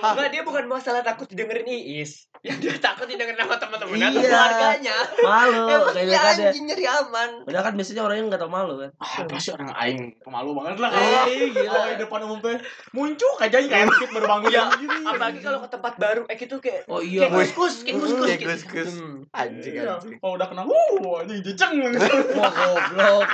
Enggak, 0.00 0.28
dia 0.28 0.42
bukan 0.42 0.64
masalah 0.64 1.00
takut 1.00 1.26
didengerin 1.26 1.66
Iis. 1.66 2.30
Yang 2.40 2.58
dia 2.60 2.74
takut 2.78 3.04
didengerin 3.04 3.34
sama 3.36 3.56
teman-teman 3.56 3.98
atau 3.98 4.10
Iya. 4.14 4.30
keluarganya. 4.30 4.96
Malu 5.18 5.64
Emang 5.74 5.90
kayak 5.90 6.06
dia 6.06 6.20
ada. 6.20 6.42
anjing 6.46 6.64
nyari 6.64 6.84
aman. 6.86 7.30
Padahal 7.42 7.64
kan 7.64 7.74
biasanya 7.74 8.02
orangnya 8.02 8.24
enggak 8.24 8.40
tau 8.40 8.48
malu 8.48 8.74
kan. 8.76 8.90
Ah, 8.96 9.12
apa 9.20 9.36
sih 9.36 9.50
orang 9.50 9.68
aing 9.74 10.00
pemalu 10.20 10.50
banget 10.54 10.76
lah 10.78 10.90
Eh, 11.26 11.50
gila. 11.50 11.66
kalau 11.68 11.86
di 11.88 11.96
depan 11.98 12.20
umum 12.24 12.38
teh 12.38 12.56
muncul 12.90 13.32
aja 13.36 13.56
kayak 13.58 13.86
dikit 13.88 14.10
baru 14.12 14.26
bangun 14.28 14.48
Iya, 14.48 14.62
gini. 14.72 14.98
Apalagi 15.04 15.38
kalau 15.40 15.58
ke 15.58 15.68
tempat 15.68 15.94
baru, 15.96 16.22
eh 16.24 16.36
gitu 16.36 16.56
kayak 16.58 16.80
Oh 16.86 17.00
iya. 17.00 17.20
kayak 17.24 17.34
kus-kus, 17.34 17.74
kayak 17.82 17.96
kus-kus. 17.98 18.24
Kayak 18.24 18.38
gitu. 18.38 18.50
kus-kus. 18.54 18.90
Hmm. 18.94 19.16
Anjing 19.32 19.74
Iya, 19.74 19.82
anjing. 19.94 20.14
Kalau 20.16 20.32
udah 20.34 20.46
kena, 20.46 20.62
wuh, 20.62 21.14
anjing 21.16 21.40
jejeng. 21.42 21.74
Wah, 22.38 22.50
goblok. 22.50 23.30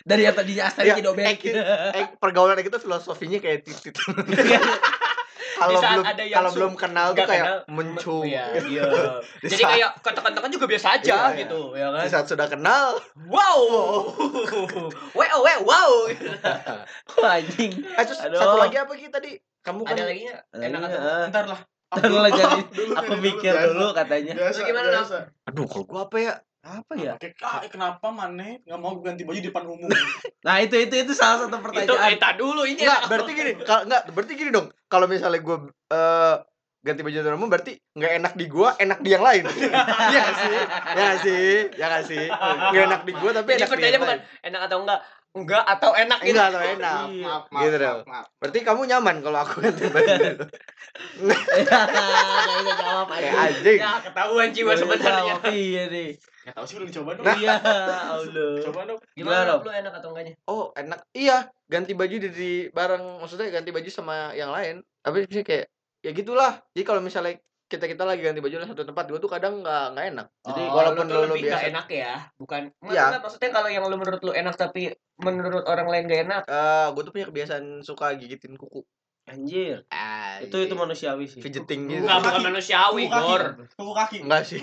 Dari 0.00 0.22
yang 0.22 0.32
tadinya 0.32 0.70
asalnya 0.70 0.86
Ya, 0.88 0.96
jadi 0.96 1.08
obek. 1.10 1.38
eh, 1.44 1.58
eh, 1.92 2.06
pergaulan 2.14 2.54
kita 2.56 2.78
filosofinya 2.78 3.42
kayak 3.42 3.66
titit. 3.66 3.90
kalau 5.56 5.80
belum 5.80 6.04
ada 6.04 6.22
yang 6.22 6.36
kalau 6.36 6.50
belum 6.52 6.72
kenal 6.74 7.08
tuh 7.10 7.24
kayak 7.24 7.42
kenal, 7.42 7.58
mencung. 7.66 8.22
Iya, 8.22 8.44
iya. 8.70 8.82
Di 9.38 9.48
Jadi 9.48 9.56
saat- 9.58 9.72
kayak 9.72 9.90
kata-kata 10.00 10.46
juga 10.46 10.66
biasa 10.66 10.86
aja 10.94 11.08
Iya, 11.08 11.18
iya. 11.26 11.38
gitu, 11.40 11.60
ya 11.72 11.86
kan? 11.90 12.02
Di 12.02 12.10
saat 12.10 12.26
sudah 12.26 12.46
kenal, 12.46 12.86
Wow. 13.26 13.60
Wow, 15.18 15.38
wow, 15.40 15.60
wow. 15.62 15.90
Anjing. 17.36 17.72
eh 17.80 18.04
terus 18.04 18.20
Aduh. 18.20 18.36
satu 18.36 18.56
lagi 18.58 18.76
apa 18.76 18.92
Ki 18.92 19.08
tadi? 19.08 19.32
Kamu 19.60 19.82
kan 19.82 19.92
Ada 19.92 20.04
lagi 20.04 20.22
Enak 20.52 20.80
atau 20.80 20.98
nggak? 21.00 21.24
Ntar 21.28 21.44
lah. 21.46 21.60
Ntar 21.88 22.10
lah 22.12 22.30
jadi. 22.30 22.60
Aku 22.94 23.12
biasa. 23.16 23.60
dulu 23.66 23.86
katanya. 23.92 24.32
Biasa, 24.34 24.58
gimana, 24.62 24.88
biasa. 24.92 25.18
aduh 25.44 25.64
kalau 25.64 25.84
gua 25.84 26.00
apa 26.04 26.16
ya? 26.18 26.34
Apa 26.66 26.92
ya? 26.98 27.14
Kayak, 27.22 27.38
ah, 27.46 27.62
eh, 27.62 27.70
kenapa 27.70 28.06
maneh 28.10 28.58
nggak 28.66 28.80
mau 28.82 28.98
ganti 28.98 29.22
baju 29.22 29.38
di 29.38 29.46
depan 29.46 29.64
umum? 29.70 29.86
Nah, 30.46 30.62
itu 30.62 30.78
itu 30.78 30.94
itu 30.94 31.10
salah 31.10 31.42
satu 31.42 31.58
Itu 31.58 31.62
pertanyaan. 31.62 32.14
eta 32.14 32.30
dulu 32.38 32.62
ini. 32.62 32.86
Enggak, 32.86 33.10
berarti 33.10 33.30
gini, 33.34 33.52
kalau 33.66 33.82
enggak, 33.82 34.02
berarti 34.14 34.32
gini 34.38 34.50
dong. 34.54 34.66
Kalau 34.86 35.06
misalnya 35.10 35.42
gua 35.42 35.56
eh 35.90 36.36
ganti 36.86 37.02
baju 37.02 37.16
angkutan 37.18 37.34
umum 37.34 37.50
berarti 37.50 37.72
nggak 37.98 38.12
enak 38.22 38.32
di 38.38 38.46
gua 38.46 38.78
enak 38.78 39.02
di 39.02 39.10
yang 39.10 39.24
lain 39.26 39.42
iya 40.14 40.24
sih 40.38 40.54
ya 40.94 41.08
sih 41.18 41.46
ya 41.74 41.88
sih 42.06 42.24
nggak 42.30 42.84
enak 42.86 43.02
di 43.02 43.12
gua 43.18 43.30
tapi 43.34 43.58
Jadi 43.58 43.58
enak 43.58 43.66
di 43.66 43.70
pertanyaannya 43.74 43.90
yang 43.90 44.04
bukan 44.06 44.18
lain 44.22 44.46
enak 44.46 44.60
atau 44.70 44.78
enggak. 44.86 45.00
Enggak 45.36 45.64
atau 45.68 45.92
enak 45.92 46.18
gitu. 46.18 46.32
enggak 46.32 46.46
atau 46.48 46.62
enak 46.64 47.06
Iya. 47.12 47.24
Maaf, 47.28 47.44
maaf, 47.52 47.62
Gitu 47.62 47.76
maaf, 47.76 47.98
maaf. 48.08 48.26
berarti 48.40 48.58
kamu 48.64 48.82
nyaman 48.88 49.16
kalau 49.20 49.38
aku 49.44 49.54
ganti 49.60 49.84
baju 49.86 50.12
Enggak 51.20 51.82
bisa 52.56 52.72
jawab 52.80 53.06
kayak 53.12 53.32
aja. 53.32 53.44
anjing 53.44 53.78
Ya 53.78 53.92
ketahuan 54.00 54.48
jiwa 54.50 54.72
sebenarnya. 54.74 55.34
Iya 55.46 55.82
nih. 55.88 56.08
Nggak 56.16 56.54
tahu 56.54 56.64
sih 56.64 56.76
lu 56.78 56.84
dicoba 56.86 57.10
dong. 57.12 57.26
Iya, 57.36 57.52
Allah. 57.58 58.52
Coba 58.62 58.80
dong. 58.86 58.98
Gimana 59.12 59.40
Gimana, 59.44 59.52
lu 59.60 59.72
enak 59.74 59.92
atau 59.92 60.08
enggaknya? 60.14 60.34
oh 60.46 60.64
enak 60.72 61.00
iya 61.12 61.36
ganti 61.66 61.92
baju 61.92 62.16
dari 62.16 62.52
bareng 62.70 63.04
maksudnya 63.18 63.50
ganti 63.50 63.70
baju 63.74 63.90
sama 63.90 64.30
yang 64.32 64.54
lain 64.54 64.78
tapi 65.02 65.26
sih 65.26 65.42
kayak 65.42 65.66
ya 66.00 66.14
gitulah 66.14 66.62
jadi 66.70 66.84
kalau 66.86 67.02
misalnya 67.02 67.42
kita 67.66 67.84
kita 67.84 68.02
lagi 68.02 68.22
ganti 68.22 68.38
baju 68.38 68.56
di 68.56 68.64
satu 68.64 68.82
tempat 68.82 69.04
gue 69.06 69.18
tuh 69.18 69.26
kadang 69.26 69.58
nggak 69.58 69.84
nggak 69.90 70.06
enak 70.10 70.26
jadi 70.40 70.62
Oh, 70.62 70.72
walaupun 70.72 71.04
lu 71.04 71.12
lo 71.12 71.20
lebih 71.28 71.42
nggak 71.42 71.50
biasa 71.50 71.66
enak 71.68 71.86
ya, 71.90 72.12
bukan 72.36 72.62
Iya. 72.62 73.02
maksudnya, 73.02 73.20
maksudnya 73.20 73.50
kalau 73.50 73.68
yang 73.68 73.84
lu 73.84 73.96
menurut 73.96 74.22
lu 74.22 74.32
enak 74.32 74.54
tapi 74.54 74.82
menurut 75.18 75.64
orang 75.64 75.86
lain 75.86 76.04
gak 76.04 76.22
enak. 76.24 76.42
eh 76.44 76.86
gue 76.88 77.02
tuh 77.02 77.10
punya 77.10 77.26
kebiasaan 77.26 77.64
suka 77.80 78.14
gigitin 78.14 78.54
kuku 78.54 78.86
Anjir. 79.26 79.82
ah, 79.90 80.38
Itu 80.38 80.54
itu 80.56 80.70
manusiawi 80.72 81.26
sih. 81.26 81.42
fidgeting 81.42 81.90
gitu 81.90 82.06
Enggak 82.06 82.22
bukan 82.22 82.42
manusiawi, 82.46 83.02
Kuku 83.02 83.10
kaki. 83.10 83.26
Gor. 83.26 83.42
Kuku 83.74 83.92
kaki. 83.92 84.16
enggak 84.22 84.42
sih 84.46 84.60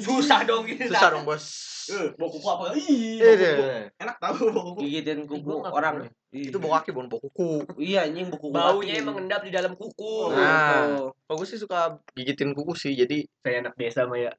Susah 0.00 0.40
dong 0.42 0.64
gitu. 0.64 0.88
susah 0.88 1.12
dong 1.12 1.28
bos 1.28 1.44
Eh, 1.86 2.06
bau 2.14 2.28
kuku 2.28 2.46
apa? 2.46 2.64
Ih, 2.72 3.16
Eh, 3.16 3.22
bau 3.22 3.32
kuku. 3.32 3.62
deh. 3.62 3.82
Enak 3.96 4.16
tahu 4.18 4.34
bau 4.48 4.64
kuku. 4.68 4.80
Gigitin 4.82 5.20
kuku 5.24 5.52
orang. 5.64 6.10
Iya. 6.36 6.52
itu 6.52 6.58
bau 6.58 6.74
kaki 6.74 6.92
bukan 6.92 7.08
bau 7.08 7.16
kuku 7.22 7.64
Iya, 7.80 8.04
anjing 8.04 8.28
buku 8.28 8.52
Baunya 8.52 9.00
emang 9.00 9.16
mengendap 9.16 9.40
di 9.40 9.48
dalam 9.48 9.72
kuku. 9.72 10.36
Nah. 10.36 11.08
Oh. 11.08 11.32
oh, 11.32 11.34
gue 11.34 11.48
sih 11.48 11.56
suka 11.56 11.96
gigitin 12.12 12.52
kuku 12.52 12.76
sih 12.76 12.92
jadi 12.92 13.24
Saya 13.40 13.64
anak 13.64 13.72
desa 13.78 14.04
mah 14.04 14.20
ya. 14.20 14.32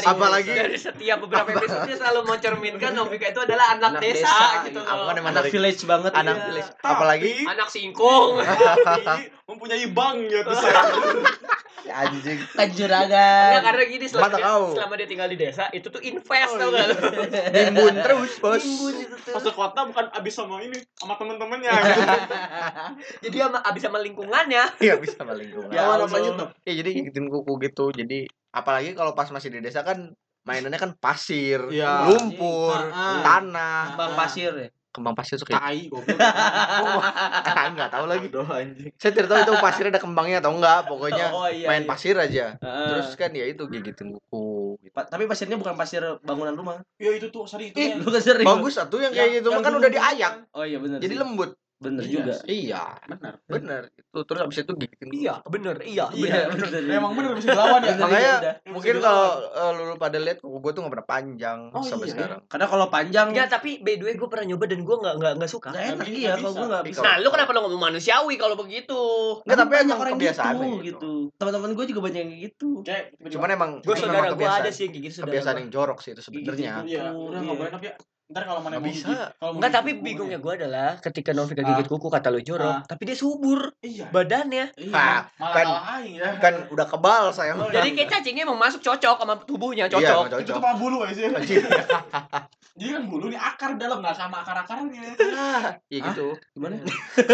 Apalagi- 0.00 0.56
dari 0.56 0.78
setiap 0.78 1.20
beberapa 1.20 1.52
episode 1.52 1.84
dia 1.84 1.96
selalu 1.96 2.20
mencerminkan 2.24 2.92
Novika 2.94 3.28
itu 3.28 3.40
adalah 3.40 3.76
anak, 3.76 3.98
Anak 3.98 4.02
desa, 4.02 4.24
desa, 4.24 4.64
gitu 4.64 4.80
iya. 4.80 4.88
loh. 4.88 5.04
aku 5.04 5.20
anak 5.20 5.34
dari 5.36 5.50
village 5.50 5.82
banget 5.84 6.12
anak 6.14 6.32
iya. 6.34 6.44
village 6.48 6.70
apalagi 6.80 7.32
Anak 7.44 7.68
singkong. 7.68 8.30
Tapi 8.40 9.02
mempunyai 9.50 9.86
bank 9.90 10.16
ya 10.28 10.40
tuh 10.46 10.54
anjing 11.90 12.38
Ya 12.38 12.46
Kejuragan. 12.62 13.60
karena 13.60 13.82
gini 13.84 14.04
selama 14.04 14.24
Mata 14.24 14.36
dia, 14.36 14.46
kau. 14.46 14.64
selama 14.72 14.94
dia 14.94 15.06
tinggal 15.06 15.26
di 15.26 15.36
desa 15.36 15.64
itu 15.70 15.86
tuh 15.86 16.00
invest 16.00 16.48
Oh, 16.48 16.56
tau 16.56 16.68
iya. 16.68 16.76
gak 16.76 16.86
lu? 16.86 16.94
nimbun 17.50 17.94
terus 17.96 18.32
bos 18.36 18.64
Pas 19.26 19.42
ke 19.42 19.52
kota 19.52 19.80
bukan 19.84 20.06
abis 20.10 20.32
sama 20.32 20.58
ini, 20.58 20.78
sama 20.94 21.14
temen-temennya. 21.14 21.70
Jadi 23.22 23.36
sama 23.36 23.58
abis 23.62 23.82
sama 23.82 23.98
lingkungannya. 23.98 24.64
iya 24.78 24.94
bisa 24.96 25.14
sama 25.14 25.32
lingkungan 25.32 25.70
Ya, 25.70 25.86
lanjut 25.92 26.34
dong. 26.36 26.50
ya 26.62 26.72
jadi 26.74 26.90
gigitin 26.92 27.26
kuku 27.26 27.52
gitu 27.60 27.90
jadi 27.90 28.24
apalagi 28.50 28.92
kalau 28.92 29.12
pas 29.12 29.28
masih 29.28 29.48
di 29.48 29.60
desa 29.60 29.80
kan 29.80 30.10
mainannya 30.42 30.76
kan 30.76 30.92
pasir 30.94 31.60
Iya. 31.68 32.08
lumpur 32.08 32.74
Ah, 32.88 32.90
ah. 32.90 33.22
tanah 33.22 33.82
Bang 33.94 34.12
pasir 34.16 34.52
ya. 34.52 34.68
Kembang 34.90 35.14
pasir 35.14 35.36
tuh 35.36 35.46
kayak 35.46 35.62
Tai 35.62 35.80
goblok. 35.86 36.18
ah, 37.50 37.66
nggak 37.70 37.90
tahu 37.90 38.04
lagi 38.04 38.26
Aduh 38.26 38.42
anjing. 38.44 38.90
saya 38.94 39.10
tidak 39.12 39.28
tahu 39.28 39.38
itu 39.40 39.52
pasirnya 39.56 39.90
ada 39.90 40.02
kembangnya 40.02 40.36
atau 40.38 40.52
enggak 40.52 40.78
pokoknya 40.84 41.26
Oh, 41.36 41.46
iya, 41.46 41.66
main 41.66 41.82
iya. 41.82 41.88
pasir 41.88 42.14
aja 42.14 42.44
Heeh. 42.56 42.86
terus 42.90 43.08
kan 43.14 43.30
ya 43.30 43.44
itu 43.44 43.62
gigitin 43.66 44.12
kuku 44.12 44.46
gitu. 44.80 44.90
Pa- 44.90 45.06
tapi 45.06 45.24
pasirnya 45.24 45.54
bukan 45.54 45.74
pasir 45.74 46.02
bangunan 46.20 46.52
rumah. 46.52 46.76
Ya 46.96 47.10
itu 47.10 47.28
tuh, 47.28 47.46
sorry 47.46 47.70
itu. 47.70 47.78
Ih, 47.78 47.86
yang- 47.94 48.02
Lu 48.02 48.10
kan 48.10 48.18
sering. 48.20 48.42
bagus 48.44 48.74
satu 48.74 48.98
yang 48.98 49.10
kayak 49.10 49.30
Yang- 49.30 49.36
gitu 49.38 49.48
yang 49.48 49.62
kan 49.62 49.72
udah 49.72 49.90
diayak 49.90 50.32
Oh 50.50 50.64
iya 50.64 50.78
benar. 50.78 50.98
jadi 50.98 51.14
lembut 51.16 51.54
Bener 51.80 52.04
Iya 52.04 52.12
juga. 52.20 52.34
iya 52.44 52.82
Benar. 53.08 53.32
bener 53.42 53.82
itu 53.90 54.18
terus 54.22 54.40
abis 54.42 54.56
itu 54.60 54.72
gigitin. 54.76 55.08
Iya, 55.10 55.34
bener. 55.42 55.80
Iya, 55.80 56.12
Iya, 56.12 56.52
bener. 56.52 56.68
bener. 56.68 56.82
Emang 56.92 57.12
bener 57.14 57.32
bisa 57.32 57.48
dilawan 57.50 57.80
ya. 57.80 57.88
Bener. 57.90 58.04
makanya 58.04 58.34
udah. 58.36 58.54
mungkin 58.68 58.94
kalau 59.00 59.26
eh, 59.40 59.70
lu 59.72 59.94
pada 59.96 60.18
lihat 60.18 60.38
kuku 60.38 60.58
gue 60.60 60.70
tuh 60.70 60.80
nggak 60.80 60.92
pernah 60.92 61.08
panjang 61.08 61.58
Oh, 61.70 61.80
sampai 61.80 62.06
iya. 62.06 62.14
sekarang 62.14 62.38
Karena 62.46 62.66
kalau 62.66 62.86
panjang 62.86 63.26
Ya 63.32 63.44
tapi 63.46 63.80
by 63.80 63.96
the 63.96 64.04
way 64.04 64.14
gue 64.14 64.28
pernah 64.28 64.44
nyoba 64.44 64.64
dan 64.66 64.80
gue 64.82 64.92
nggak 64.94 65.14
nggak 65.16 65.32
nggak 65.36 65.50
suka. 65.50 65.68
nggak 65.70 65.84
enak 65.86 65.96
Nggak 66.02 66.12
iya 66.14 66.32
kalau 66.36 66.52
gue 66.52 66.66
nggak 66.68 66.84
bisa. 66.84 67.00
Nah, 67.00 67.14
lu 67.16 67.28
kenapa 67.28 67.50
lu 67.50 67.60
ngomong 67.62 67.82
manusiawi 67.82 68.34
kalau 68.36 68.54
begitu? 68.54 69.00
Nggak, 69.40 69.56
tapi 69.56 69.70
banyak 69.72 69.86
emang 69.86 70.00
orang 70.00 70.14
kebiasaan 70.14 70.52
gitu, 70.52 70.60
gitu. 70.60 70.80
gitu. 70.84 71.12
Teman-teman 71.34 71.70
gue 71.72 71.84
juga 71.86 72.00
banyak 72.02 72.20
yang 72.20 72.32
gitu. 72.42 72.70
Cuman 73.30 73.48
emang 73.50 73.70
Gue 73.80 73.96
saudara 73.96 74.28
gue 74.30 74.44
ada 74.44 74.68
sih 74.68 74.84
yang 74.84 74.94
gigit 74.94 75.10
saudara 75.10 75.32
kebiasaan 75.32 75.56
yang 75.58 75.70
jorok 75.70 75.98
sih 75.98 76.12
itu 76.12 76.20
sebenarnya 76.20 76.84
Iya, 76.84 77.08
udah 77.10 77.40
enggak 77.40 77.44
Iya. 77.46 77.56
boleh 77.56 77.72
tapi 77.72 77.86
ya. 77.86 77.94
Ntar 78.30 78.46
kalau 78.46 78.62
mana 78.62 78.78
bisa. 78.78 79.34
kalau 79.34 79.58
Enggak, 79.58 79.74
tapi 79.74 79.90
kuku, 79.92 80.04
bingungnya 80.04 80.38
ya. 80.38 80.40
gue 80.40 80.52
adalah 80.56 80.90
ketika 80.96 81.30
Novika 81.32 81.60
gigit 81.60 81.82
kuku 81.84 82.06
kata 82.06 82.30
lu 82.30 82.38
jorok, 82.38 82.76
Ah. 82.76 82.86
tapi 82.86 83.02
dia 83.02 83.14
subur 83.14 83.74
Iya. 83.80 84.06
badannya. 84.08 84.70
Iya. 84.72 84.86
Nah, 84.88 85.26
Malah 85.34 85.50
kan- 85.52 85.68
aing 85.98 86.14
ya. 86.14 86.38
kan 86.38 86.54
udah 86.68 86.86
kebal 86.86 87.24
saya 87.30 87.52
mah. 87.52 87.66
Jadi 87.68 87.90
kayak 87.92 88.06
cacingnya 88.08 88.42
emang 88.44 88.54
masuk 88.56 88.78
cocok 88.80 89.18
sama 89.18 89.34
tubuhnya 89.40 89.84
Iya, 89.84 89.92
cocok. 89.92 90.22
Itu 90.24 90.34
cocok 90.40 90.54
tuh 90.54 90.62
mah 90.62 90.74
bulu 90.76 90.96
aja 91.02 91.10
sih. 91.12 91.26
Jadi 92.72 92.96
kan 92.96 93.02
bulu 93.04 93.28
nih 93.28 93.36
akar 93.36 93.74
dalam 93.74 93.98
nggak 93.98 94.14
sama 94.14 94.40
akar-akarnya. 94.40 95.02
Iya 95.84 96.00
gitu 96.06 96.32
Gimana? 96.54 96.80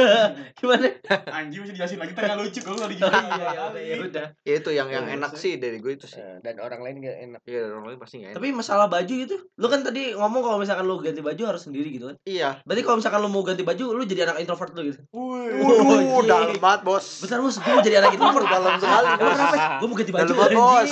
Gimana? 0.58 0.88
Anjing 1.28 1.60
bisa 1.60 1.72
dijelasin 1.72 1.98
lagi 1.98 2.12
tengah 2.12 2.34
lucu 2.34 2.58
kalau 2.60 2.76
nggak 2.78 2.88
Iya, 2.88 2.98
dijelasin. 2.98 3.28
iya, 3.28 3.52
iya, 3.76 3.84
ya 3.86 3.96
udah. 4.02 4.26
ya 4.40 4.54
itu 4.56 4.70
yang 4.72 4.88
yang 4.88 5.04
Iya, 5.04 5.14
enak 5.14 5.32
sih. 5.34 5.54
dari 5.56 5.76
gue 5.76 5.92
itu 5.92 6.06
sih 6.06 6.18
Eh, 6.18 6.40
Dan 6.40 6.56
orang 6.58 6.80
lain 6.80 6.96
gak 6.98 7.16
enak. 7.20 7.40
iya 7.44 7.62
orang 7.64 7.84
lain 7.86 7.98
pasti 8.00 8.14
nggak 8.16 8.30
enak 8.32 8.38
Tapi 8.38 8.48
masalah 8.50 8.86
baju 8.88 9.12
gitu, 9.14 9.36
lu 9.52 9.66
kan 9.68 9.80
tadi 9.82 10.02
ngomong 10.12 10.42
kalau 10.42 10.58
misalkan 10.58 10.85
lu 10.86 10.96
ganti 10.96 11.18
baju 11.18 11.42
harus 11.44 11.60
sendiri 11.60 11.90
gitu 11.90 12.06
kan. 12.06 12.16
iya 12.22 12.62
Berarti 12.62 12.80
kalau 12.80 12.96
misalkan 12.96 13.18
lu 13.18 13.28
mau 13.28 13.42
ganti 13.42 13.60
baju, 13.60 13.84
lu 13.90 14.02
jadi 14.02 14.24
anak 14.24 14.38
introvert 14.38 14.70
lu 14.72 14.86
gitu. 14.86 15.02
Wih. 15.10 15.58
Waduh, 15.58 16.22
dalam 16.22 16.54
banget 16.54 16.80
bos 16.82 17.04
Bentar 17.18 17.38
bos, 17.38 17.56
gue 17.56 17.68
mau 17.68 17.82
jadi 17.82 17.96
anak 17.98 18.12
introvert 18.12 18.46
dalam 18.54 18.74
sekali 18.76 19.06
bos 19.12 19.34
kenapa? 19.34 19.56
Gue 19.76 19.86
mau 19.86 19.96
ganti 19.96 20.12
baju 20.12 20.22
dalam 20.24 20.38
banget 20.38 20.52
bos 20.54 20.90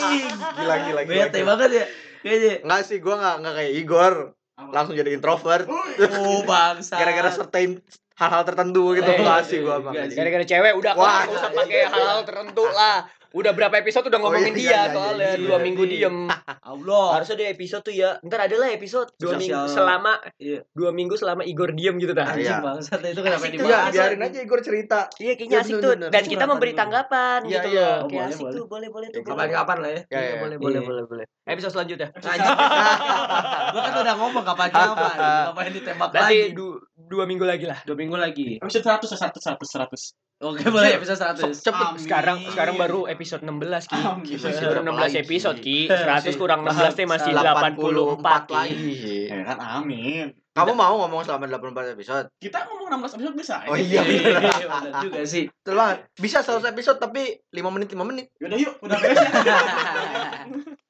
gila 0.53 0.75
gila 0.81 1.01
gila, 1.01 1.01
Bete 1.07 1.39
banget 1.41 1.71
ya. 1.73 1.85
Kayaknya. 2.21 2.53
Enggak 2.61 2.81
sih, 2.83 2.97
gue 2.99 3.15
nggak 3.15 3.35
nggak 3.39 3.55
kayak 3.55 3.73
Igor 3.77 4.15
Apa? 4.55 4.71
langsung 4.73 4.95
jadi 4.95 5.11
introvert 5.13 5.67
Oh 6.19 6.41
bangsa. 6.43 6.95
gara-gara 6.95 7.31
certain 7.31 7.71
hal-hal 8.15 8.43
tertentu 8.45 8.95
gitu 8.95 9.07
Eh, 9.07 9.19
nggak 9.19 9.41
sih 9.45 9.59
gue. 9.59 9.77
Gara-gara 10.11 10.45
cewek 10.45 10.73
udah 10.75 10.93
Wah, 10.95 11.23
nggak 11.23 11.37
usah 11.37 11.51
pakai 11.53 11.81
hal-hal 11.85 12.21
tertentu 12.23 12.65
lah. 12.67 13.07
Udah 13.35 13.51
berapa 13.51 13.75
episode 13.75 14.07
udah 14.07 14.15
Oh, 14.17 14.31
ngomongin 14.31 14.55
iya, 14.55 14.57
dia 14.57 14.63
iya, 14.65 14.79
iya, 14.81 14.95
soalnya 14.95 15.27
iya, 15.29 15.43
dua 15.43 15.51
iya. 15.51 15.59
minggu 15.61 15.83
diem. 15.85 16.17
Allah. 16.71 17.07
Harusnya 17.13 17.35
ada 17.35 17.47
episode 17.51 17.83
tuh 17.83 17.91
ya. 17.93 18.11
Ntar 18.23 18.41
ada 18.41 18.57
lah 18.57 18.71
episode 18.71 19.11
dua 19.17 19.35
Sosial. 19.35 19.43
minggu 19.43 19.63
selama 19.69 20.13
Iya. 20.39 20.61
dua 20.71 20.91
minggu 20.91 21.15
selama 21.15 21.43
Igor 21.43 21.75
diem 21.75 21.99
gitu 21.99 22.15
dah. 22.15 22.31
Anjing 22.31 22.47
Iya. 22.47 22.63
bangsat 22.63 23.01
itu 23.03 23.21
kenapa 23.21 23.43
Asik 23.43 23.53
dibahas? 23.53 23.59
tuh, 23.59 23.67
Iya, 23.67 23.79
Masa- 23.83 23.95
biarin 24.07 24.23
aja 24.23 24.39
Igor 24.39 24.61
cerita. 24.63 24.99
Iya 25.17 25.33
kayaknya 25.35 25.51
Iya, 25.53 25.65
asik 25.67 25.75
tuh. 25.77 25.93
Dan 26.09 26.23
kita 26.25 26.45
memberi 26.47 26.73
tanggapan 26.73 27.39
Iya, 27.43 27.53
gitu 27.53 27.69
iya. 27.69 27.83
loh. 27.83 27.91
Oh, 27.91 28.07
Kayak 28.07 28.15
boleh, 28.15 28.31
asik 28.31 28.39
boleh. 28.41 28.55
tuh, 28.55 28.65
boleh 28.65 28.89
boleh 28.89 29.07
tuh. 29.11 29.19
Ya. 29.19 29.27
Kapan-kapan 29.27 29.77
lah 29.77 29.91
ya. 29.91 30.01
Ya, 30.01 30.05
Iya, 30.15 30.23
ya. 30.23 30.35
boleh 30.39 30.55
Iya. 30.55 30.63
boleh 30.63 30.81
boleh 30.81 31.03
boleh. 31.05 31.25
Episode 31.45 31.73
selanjutnya. 31.75 32.09
Anjing. 32.31 32.55
Gua 33.75 33.81
kan 33.83 33.95
udah 33.99 34.15
ngomong 34.15 34.45
kapan-kapan. 34.47 35.15
Ngapain 35.19 35.73
ditembak 35.73 36.09
lagi? 36.15 36.39
du- 36.55 36.79
dua 36.95 37.27
minggu 37.27 37.43
lagi 37.43 37.67
lah. 37.67 37.83
Dua 37.83 37.99
minggu 37.99 38.15
lagi. 38.15 38.63
Episode 38.63 38.87
100 39.03 39.11
100 39.11 39.43
100 39.43 39.67
100. 39.75 40.15
Oke, 40.45 40.69
boleh 40.69 40.93
episode 40.93 41.17
100. 41.17 41.57
Cepet. 41.57 41.73
Amin. 41.89 42.01
Sekarang 42.05 42.39
sekarang 42.45 42.77
baru 42.77 43.09
episode 43.09 43.41
16 43.41 43.89
Ki. 43.89 43.97
Amin. 43.97 44.37
Masih 44.37 44.61
Baru 44.61 44.85
berapa 44.85 44.93
16 44.93 45.01
lagi? 45.01 45.17
episode 45.19 45.59
Ki. 45.59 45.79
Eh, 45.89 46.03
100 46.05 46.37
kurang 46.37 46.61
16 46.63 46.93
teh 46.93 47.07
masih 47.09 47.33
84 47.33 47.81
84 47.81 48.45
Ki. 48.45 48.53
lagi. 48.53 48.93
Ya 49.25 49.43
kan 49.47 49.59
amin. 49.81 50.27
Kamu 50.55 50.71
mau 50.71 50.95
ngomong 51.01 51.27
selama 51.27 51.51
84 51.51 51.99
episode? 51.99 52.27
Kita 52.37 52.69
ngomong 52.69 52.87
16 53.03 53.17
episode 53.19 53.35
bisa. 53.35 53.57
Oh 53.67 53.75
iya, 53.75 54.05
bener. 54.05 54.39
Iya, 54.39 54.67
bener 54.71 54.93
juga 55.03 55.21
sih. 55.25 55.51
Itulah, 55.51 55.99
bisa 56.15 56.47
100 56.47 56.71
episode 56.71 57.01
tapi 57.01 57.43
5 57.51 57.75
menit 57.75 57.89
5 57.91 58.05
menit. 58.05 58.27
Yaudah 58.39 58.59
yuk, 58.61 58.75
udah 58.79 58.97
beres 59.01 59.19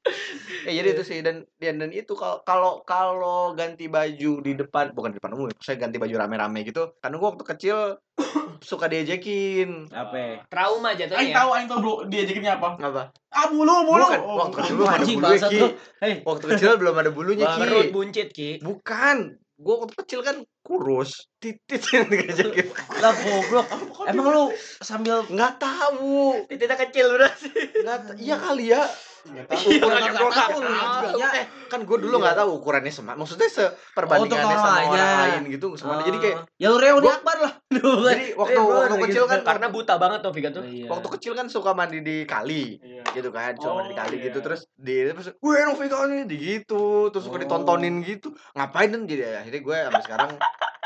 ya. 0.64 0.72
Jadi 0.74 0.88
itu 0.90 1.02
sih 1.02 1.18
dan 1.20 1.48
dan, 1.56 1.74
dan 1.76 1.90
itu 1.90 2.12
kalau 2.12 2.40
kalau 2.42 2.72
kalau 2.82 3.38
ganti 3.52 3.86
baju 3.86 4.32
di 4.38 4.52
depan 4.54 4.92
bukan 4.92 5.10
di 5.10 5.18
depan 5.18 5.32
umum, 5.32 5.48
ya, 5.48 5.56
saya 5.58 5.76
ganti 5.76 5.96
baju 5.96 6.14
rame-rame 6.14 6.60
gitu. 6.62 6.96
Karena 6.98 7.16
gua 7.16 7.28
waktu 7.30 7.44
kecil 7.46 7.76
suka 8.62 8.86
diajakin. 8.86 9.88
Apa? 9.90 10.44
Trauma 10.46 10.90
Aing 10.90 10.98
jatuhnya. 11.00 11.24
ya. 11.24 11.34
tahu 11.34 11.50
aing 11.52 11.68
tahu 11.68 11.78
bro 11.80 11.94
diajakinnya 12.06 12.52
apa. 12.56 12.68
Apa? 12.78 13.02
Ah 13.28 13.46
bulu 13.46 13.74
bulu. 13.84 14.04
Bukan, 14.04 14.20
Oh, 14.20 14.36
waktu 14.38 14.56
kecil 14.58 14.74
belum 14.76 14.88
ada 14.88 15.04
bangsat 15.04 15.50
Ki. 15.50 15.58
lu. 15.58 15.68
Hei, 15.98 16.12
Waktu 16.22 16.44
kecil 16.48 16.70
belum 16.76 16.94
ada 16.94 17.10
bulunya, 17.10 17.46
Ki. 17.46 17.60
Perut 17.60 17.88
buncit 17.90 18.28
Ki. 18.30 18.50
Bukan. 18.58 19.18
Gua 19.54 19.74
waktu 19.80 19.94
kecil 19.96 20.20
kan 20.20 20.36
kurus. 20.60 21.30
Titit 21.36 21.78
yang 21.92 22.08
diajakin. 22.08 22.66
lah 22.96 23.14
goblok. 23.14 23.66
Emang 24.04 24.26
lu 24.28 24.44
sambil 24.80 25.22
Nggak 25.24 25.58
tahu. 25.58 26.42
Titiknya 26.46 26.76
kecil 26.80 27.06
berarti. 27.10 27.48
Nggak 27.80 27.98
ta- 28.00 28.16
iya 28.16 28.36
kali 28.36 28.66
ya. 28.68 28.82
Nggak 29.24 29.46
tahu. 29.48 29.60
Iya, 29.66 29.80
Ukuran 29.80 30.00
lu 30.04 30.12
juga. 30.12 31.08
juga. 31.08 31.28
Eh, 31.32 31.46
kan 31.66 31.80
gue 31.80 31.96
dulu 31.98 32.16
nggak 32.18 32.36
tahu 32.36 32.50
ukurannya 32.54 32.92
sama. 32.92 33.12
Maksudnya 33.14 33.48
seperbandingannya 33.48 34.44
orang 34.46 34.60
sama 34.60 34.80
orang 34.84 35.20
lain 35.24 35.42
gitu. 35.50 35.68
Sama 35.74 36.02
jadi 36.02 36.18
kayak 36.18 36.36
ya 36.54 36.68
lu 36.68 36.78
Gua- 37.00 37.16
akbar 37.16 37.36
lah. 37.40 37.52
Duh, 37.74 38.04
jadi 38.04 38.26
waktu 38.34 38.54
Eh, 38.54 38.60
waktu 38.60 38.94
gitu. 38.94 39.04
kecil 39.08 39.24
kan 39.26 39.40
Karena 39.42 39.66
buta 39.68 39.94
banget 39.96 40.20
tuh 40.20 40.30
Vika 40.30 40.50
tuh. 40.50 40.62
Iya. 40.62 40.86
waktu 40.86 41.08
kecil 41.10 41.32
kan 41.32 41.46
suka 41.48 41.72
mandi 41.72 41.98
di 42.00 42.16
kali 42.24 42.78
Iya. 42.78 43.02
gitu 43.10 43.28
kan 43.30 43.52
suka 43.54 43.72
mandi 43.74 43.90
di 43.90 43.94
Oh, 43.94 44.00
kali 44.00 44.14
iya. 44.14 44.24
gitu 44.24 44.38
terus 44.40 44.60
di 44.74 44.94
terus 45.06 45.28
gue 45.32 45.56
Novika 45.64 45.96
nih 46.04 46.22
di 46.24 46.36
gitu 46.36 46.84
terus 47.08 47.24
suka 47.24 47.36
Oh. 47.36 47.42
ditontonin 47.42 48.00
gitu 48.00 48.28
ngapain 48.52 48.88
dan 48.88 49.02
jadi 49.04 49.40
akhirnya 49.40 49.60
gue 49.60 49.76
sampai 49.82 50.02
sekarang 50.02 50.30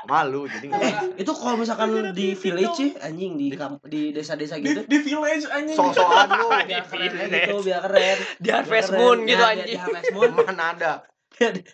malu 0.04 0.44
jadi 0.44 0.66
Eh, 0.70 0.94
itu 1.18 1.32
kalau 1.32 1.56
misalkan 1.56 1.88
di 2.12 2.32
village 2.32 2.70
sih 2.72 2.90
anjing 2.96 3.34
di 3.34 3.50
di 3.84 4.02
desa-desa 4.10 4.54
Di, 4.54 4.62
gitu. 4.62 4.80
di 4.84 4.98
village 5.00 5.44
anjing. 5.48 5.74
sok-sokan 5.74 6.28
lu. 6.30 6.46
Biar 6.68 6.84
keren 6.84 7.10
gitu 7.24 7.56
biar 7.60 7.80
keren. 7.82 8.16
Di 8.36 8.48
Harvest 8.48 8.68
Biar 8.68 8.84
keren. 8.92 9.00
Moon 9.00 9.18
gitu 9.24 9.36
di- 9.36 9.48
anjing. 9.48 9.66
di 9.66 9.76
Harvest 9.76 10.10
Moon. 10.12 10.30
Mana 10.36 10.64
ada? 10.70 10.92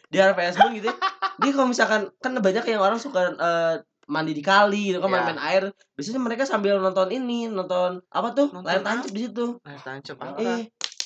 Di 0.07 0.17
Harvest 0.17 0.57
Moon 0.57 0.73
gitu 0.75 0.91
dia 1.35 1.51
kalau 1.51 1.67
misalkan 1.67 2.01
kan 2.17 2.31
banyak 2.33 2.63
yang 2.65 2.79
orang 2.79 2.97
suka 2.97 3.35
eh, 3.35 3.75
mandi 4.05 4.31
di 4.31 4.41
kali 4.41 4.89
gitu 4.89 5.01
kan 5.01 5.09
Ya. 5.09 5.15
main-main 5.19 5.41
air. 5.43 5.65
Biasanya 5.93 6.21
mereka 6.21 6.45
sambil 6.45 6.77
nonton 6.77 7.09
ini 7.09 7.49
nonton 7.49 8.05
apa 8.09 8.29
tuh? 8.31 8.49
Nonton 8.49 8.65
layar 8.65 8.81
tancap 8.81 9.11
di 9.11 9.21
situ. 9.23 9.59
Nah 9.59 9.77
tancap 9.79 10.17
apa? 10.17 10.39
eh 10.39 10.63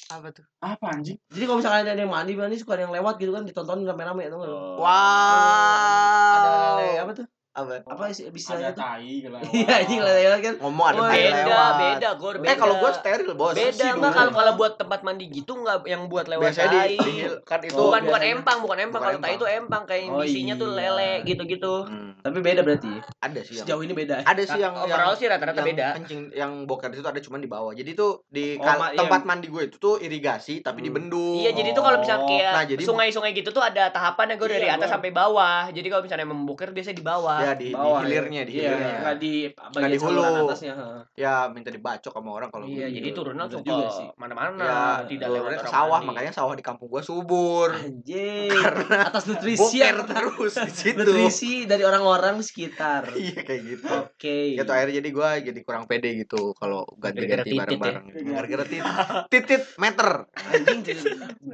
apa 0.08 0.28
tuh 0.32 0.44
Apa 0.64 0.84
anjing? 0.96 1.20
jadi 1.28 1.44
kalau 1.44 1.58
misalkan 1.60 1.84
ada 1.84 1.92
yang 1.94 2.08
mandi 2.08 2.32
mandi 2.32 2.56
suka 2.56 2.80
ada 2.80 2.88
yang 2.88 2.94
lewat 2.96 3.20
gitu 3.20 3.30
kan 3.36 3.44
ditontonin 3.44 3.84
rame-rame 3.84 4.32
tuh 4.32 4.38
nggak 4.40 4.50
lu? 4.50 4.56
ada 4.56 4.78
wow 4.80 6.76
lele- 6.80 6.98
apa 7.04 7.12
tuh 7.12 7.26
apa 7.58 7.74
apa 7.84 8.02
sih 8.08 8.24
Ada 8.24 8.32
istilahnya 8.32 8.70
tuh 8.70 8.80
tai 8.80 9.14
iya 9.50 9.74
anjing 9.76 9.98
lewat 9.98 10.40
kan 10.40 10.54
ngomong 10.58 10.86
ada 10.86 10.98
tai 11.02 11.18
Beda, 11.20 11.42
lewat 11.42 11.72
beda, 11.76 12.08
Gor. 12.14 12.34
eh 12.38 12.54
kalau 12.54 12.74
beda. 12.74 12.80
gua 12.80 12.90
steril 12.92 13.30
bos 13.34 13.54
Beda 13.54 13.86
enggak 13.90 14.12
kalau 14.12 14.32
kalau 14.32 14.52
buat 14.54 14.72
tempat 14.74 15.00
mandi 15.02 15.24
gitu 15.28 15.52
enggak 15.56 15.78
yang 15.84 16.06
buat 16.06 16.26
lewat 16.26 16.44
biasanya 16.44 16.70
tai. 16.70 16.88
di, 16.88 16.96
di 17.00 17.14
kan 17.42 17.60
itu 17.60 17.74
Oh, 17.74 17.88
bukan 17.88 18.02
bukan 18.04 18.22
empang, 18.24 18.58
bukan 18.60 18.78
empang. 18.80 19.00
Kalau 19.00 19.18
tai 19.18 19.34
itu 19.34 19.46
empang 19.46 19.82
kayak 19.84 20.02
Oh, 20.08 20.22
isinya 20.22 20.54
tuh 20.54 20.68
iya. 20.70 20.78
lele 20.88 21.12
gitu-gitu. 21.24 21.74
Hmm, 21.84 22.10
tapi 22.18 22.38
beda 22.38 22.60
berarti 22.60 22.92
ada 23.18 23.40
sih 23.40 23.54
yang 23.54 23.64
sejauh 23.64 23.82
ini 23.82 23.92
beda 23.92 24.14
ada 24.22 24.42
sih 24.42 24.58
yang 24.58 24.74
Overall 24.74 25.14
sih 25.14 25.26
rata-rata 25.26 25.60
beda. 25.60 25.86
kencing 25.94 26.20
yang 26.32 26.52
boker 26.64 26.88
di 26.88 26.96
situ 26.96 27.06
ada 27.06 27.18
cuman 27.18 27.38
di 27.38 27.48
bawah 27.48 27.72
jadi 27.72 27.90
tuh 27.92 28.22
di 28.26 28.54
Oh, 28.58 28.64
iya. 28.64 28.94
tempat 28.96 29.22
mandi 29.24 29.46
gue 29.46 29.62
itu 29.64 29.76
tuh 29.76 29.98
irigasi 29.98 30.60
tapi 30.60 30.78
Hmm. 30.78 30.86
dibendung 30.86 31.36
Iya, 31.38 31.50
jadi 31.52 31.70
tuh 31.70 31.82
kalau 31.82 31.98
misalnya 31.98 32.20
Oh, 32.20 32.28
kayak 32.28 32.52
nah, 32.52 32.64
jadi- 32.64 32.84
sungai-sungai 32.84 33.32
gitu 33.32 33.50
tuh 33.50 33.60
ada 33.60 33.88
tahapannya 33.88 34.36
gue 34.36 34.48
dari 34.48 34.64
Iya, 34.64 34.76
atas 34.76 34.88
sampai 34.88 35.10
bawah. 35.10 35.68
Jadi 35.68 35.86
kalau 35.86 36.02
misalnya 36.02 36.26
membuker 36.26 36.68
biasanya 36.68 36.94
di 36.94 37.04
bawah. 37.04 37.38
Ya 37.48 37.54
di, 37.54 37.68
Bawah, 37.70 37.98
di 37.98 38.04
hilirnya 38.04 38.42
di 38.42 38.52
iya, 38.52 38.62
hilirnya. 38.68 38.96
nggak 38.98 39.16
di 39.16 39.32
Nggak 39.48 39.70
bagian 39.70 39.90
di 39.90 39.98
hulu. 39.98 40.22
atasnya 40.44 40.72
ha. 40.72 40.88
ya 41.14 41.34
minta 41.48 41.68
dibacok 41.68 42.12
sama 42.12 42.30
orang 42.32 42.48
kalau 42.48 42.64
Iya, 42.64 42.86
jadi 42.90 43.08
turun 43.10 43.34
langsung 43.34 43.60
ke 43.60 43.72
sih. 43.90 44.08
mana-mana, 44.14 44.60
ya 44.60 44.80
tidak 45.04 45.28
lewat 45.30 45.50
ke 45.56 45.66
sawah 45.66 45.98
mandi. 45.98 46.08
makanya 46.08 46.32
sawah 46.32 46.52
di 46.52 46.60
kampung 46.60 46.88
gua 46.88 47.00
subur. 47.00 47.72
Anjing. 47.72 48.52
Karena 48.64 48.96
atas 49.04 49.24
nutrisi 49.24 49.60
boker 49.78 49.94
yang- 49.94 50.06
terus 50.06 50.54
di 50.54 50.72
situ. 50.80 50.98
Nutrisi 50.98 51.52
dari 51.64 51.82
orang-orang 51.82 52.40
sekitar. 52.40 53.08
Iya 53.18 53.40
kayak 53.40 53.62
gitu. 53.64 53.86
Oke. 53.90 54.38
Gitu 54.54 54.68
akhirnya 54.68 54.94
jadi 54.96 55.08
gua 55.10 55.30
jadi 55.38 55.60
kurang 55.60 55.84
pede 55.84 56.14
gitu 56.16 56.52
kalau 56.54 56.84
ganti-ganti 56.96 57.48
titit 57.48 57.58
bareng-bareng 57.58 58.04
ya? 58.06 58.14
gara-gara 58.32 58.64
titit. 58.64 58.84
titit. 59.28 59.62
Meter. 59.76 60.08
Anjing 60.48 60.80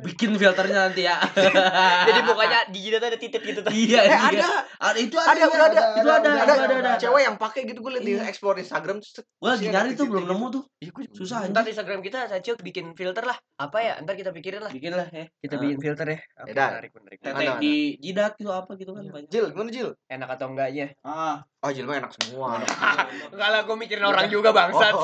bikin 0.05 0.31
filternya 0.35 0.79
nanti 0.85 1.03
ya. 1.03 1.17
Jadi 2.05 2.21
pokoknya 2.23 2.61
di 2.69 2.79
jidatnya 2.81 3.09
ada 3.09 3.19
titik 3.19 3.41
gitu 3.41 3.61
iya 3.67 4.01
eh 4.01 4.09
iya. 4.09 4.19
ada. 4.21 4.49
Ada 4.85 4.99
itu 4.99 5.17
ada 5.17 5.43
ada 5.45 5.74
itu 5.75 6.09
ada 6.09 6.29
ada, 6.29 6.43
ada 6.45 6.53
ada, 6.65 6.75
ada. 6.77 6.93
cewek 6.97 7.23
yang 7.23 7.37
pakai 7.37 7.61
gitu 7.65 7.79
gue 7.79 7.93
liat 7.93 8.03
di 8.03 8.13
Iya. 8.15 8.25
explore 8.25 8.57
Instagram 8.57 8.99
gue 9.01 9.49
lagi 9.49 9.67
nyari 9.67 9.91
ada 9.91 9.99
tuh 9.99 10.07
belum 10.07 10.25
nemu 10.25 10.47
tuh 10.51 10.63
Iya, 10.79 10.91
susah 11.11 11.39
Ntar 11.47 11.65
Instagram 11.65 12.01
kita 12.01 12.27
Sacil 12.27 12.55
bikin 12.57 12.93
filter 12.93 13.25
lah. 13.25 13.37
Apa 13.57 13.79
ya? 13.79 13.93
Ntar 13.99 14.15
kita 14.15 14.31
pikirin 14.31 14.61
lah. 14.61 14.71
bikin 14.71 14.93
lah 14.93 15.09
ya 15.09 15.25
Kita 15.39 15.55
Ah. 15.57 15.61
bikin 15.61 15.79
filter 15.79 16.07
ya. 16.07 16.19
Menarik, 16.45 16.91
menarik. 16.93 17.19
di 17.59 17.75
jidat 17.99 18.33
gitu 18.37 18.51
apa 18.51 18.73
gitu 18.75 18.93
kan 18.93 19.05
banyak 19.07 19.29
Jil 19.29 19.49
gimana 19.49 19.71
Jil 19.71 19.91
Enak 20.07 20.29
atau 20.31 20.47
enggaknya? 20.49 20.87
Ah, 21.01 21.43
oh 21.61 21.71
Jil 21.71 21.85
mah 21.85 21.97
enak 21.99 22.13
semua 22.13 22.61
Enggak 23.31 23.49
lah, 23.49 23.61
gue 23.63 23.77
mikirin 23.77 24.05
orang 24.05 24.27
juga 24.29 24.51
bangsat. 24.51 24.95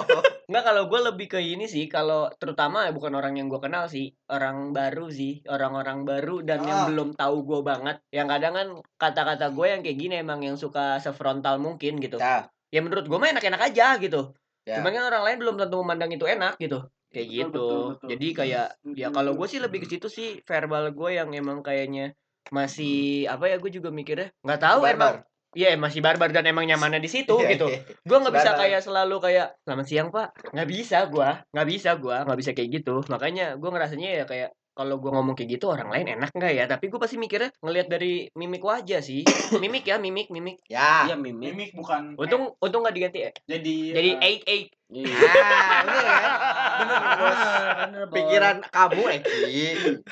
Oh, 0.51 0.53
Enggak 0.53 0.65
kalau 0.67 0.83
gue 0.91 1.01
lebih 1.07 1.27
ke 1.31 1.39
ini 1.39 1.71
sih, 1.71 1.87
kalau 1.87 2.27
terutama 2.35 2.83
ya 2.83 2.91
bukan 2.91 3.15
orang 3.15 3.39
yang 3.39 3.47
gue 3.47 3.63
kenal 3.63 3.87
sih, 3.87 4.11
orang 4.27 4.75
baru 4.75 5.07
sih, 5.07 5.47
orang-orang 5.47 6.03
baru 6.03 6.43
dan 6.43 6.67
yang 6.67 6.81
Ah. 6.83 6.87
belum 6.91 7.15
tahu 7.15 7.47
gue 7.47 7.61
banget. 7.63 8.03
Yang 8.11 8.29
kadang 8.35 8.55
kan 8.59 8.69
kata-kata 8.99 9.47
gue 9.55 9.67
yang 9.71 9.81
kayak 9.87 9.99
gini 10.03 10.15
emang 10.19 10.43
yang 10.43 10.59
suka 10.59 10.99
sefrontal 10.99 11.63
mungkin 11.63 12.03
gitu. 12.03 12.19
ya 12.19 12.51
Ya 12.75 12.83
menurut 12.83 13.07
gue 13.07 13.19
mah 13.19 13.31
enak-enak 13.31 13.63
aja 13.71 13.95
gitu. 14.03 14.35
Ya. 14.67 14.83
Cuman 14.83 14.91
kan 14.91 15.05
orang 15.07 15.23
lain 15.27 15.39
belum 15.39 15.55
tentu 15.59 15.77
memandang 15.83 16.11
itu 16.11 16.27
enak 16.27 16.59
gitu. 16.59 16.87
Kayak 17.11 17.27
Betul, 17.27 17.39
gitu. 17.39 17.47
betul, 17.51 17.83
betul. 17.95 18.09
Jadi 18.11 18.29
kayak 18.35 18.67
ya 18.95 19.09
kalau 19.11 19.33
gue 19.35 19.47
sih 19.51 19.59
lebih 19.63 19.79
ke 19.83 19.87
situ 19.91 20.07
sih 20.07 20.29
verbal 20.47 20.91
gue 20.95 21.11
yang 21.15 21.31
emang 21.35 21.63
kayaknya 21.63 22.15
masih 22.51 23.27
apa 23.31 23.47
ya 23.47 23.57
gue 23.63 23.71
juga 23.71 23.95
mikirnya 23.95 24.35
nggak 24.43 24.61
tahu 24.63 24.81
emang 24.87 25.23
Iya 25.51 25.75
masih 25.75 25.99
barbar 25.99 26.31
dan 26.31 26.47
emang 26.47 26.63
nyamannya 26.63 27.03
di 27.03 27.11
situ 27.11 27.35
Iya, 27.43 27.59
gitu. 27.59 27.67
iya. 27.67 27.83
Gue 28.07 28.17
nggak 28.23 28.35
bisa 28.39 28.51
kayak 28.55 28.81
selalu 28.87 29.17
kayak 29.19 29.47
selamat 29.67 29.87
siang 29.91 30.09
pak. 30.15 30.29
Nggak 30.55 30.69
bisa 30.71 30.99
gua, 31.11 31.31
nggak 31.51 31.67
bisa 31.67 31.91
gua, 31.99 32.17
nggak 32.23 32.39
bisa 32.39 32.51
kayak 32.55 32.71
gitu. 32.71 33.03
Makanya 33.11 33.59
gue 33.59 33.71
ngerasanya 33.71 34.11
ya 34.23 34.25
kayak 34.31 34.51
kalau 34.71 35.03
gue 35.03 35.11
ngomong 35.11 35.35
kayak 35.35 35.59
gitu 35.59 35.67
orang 35.67 35.91
lain 35.91 36.15
enak 36.15 36.31
nggak 36.31 36.53
ya? 36.55 36.65
Tapi 36.71 36.87
gue 36.87 36.97
pasti 37.03 37.19
mikirnya 37.19 37.51
ngelihat 37.61 37.91
dari 37.91 38.31
mimik 38.39 38.63
wajah 38.63 39.03
sih. 39.03 39.27
mimik 39.63 39.83
ya, 39.85 39.99
mimik, 39.99 40.31
mimik. 40.31 40.63
ya 40.71 41.11
iya 41.11 41.19
mimik 41.19 41.51
mimik 41.51 41.71
bukan 41.75 42.15
Untung, 42.15 42.55
untung 42.63 42.87
nggak 42.87 42.95
diganti. 42.95 43.19
ya. 43.27 43.31
jadi 43.51 43.75
Jadi 43.91 44.11
eh, 44.15 44.23
eight 44.23 44.43
eight. 44.47 44.69
Iya. 44.91 45.07
Ah, 45.07 45.83
bener 45.83 46.03
kan? 46.03 46.31
Bener 46.79 46.99
bos. 47.19 47.41
Bener, 47.81 48.03
Bos. 48.07 48.15
Pikiran 48.15 48.57
kamu 48.71 49.03
Eki, 49.19 49.43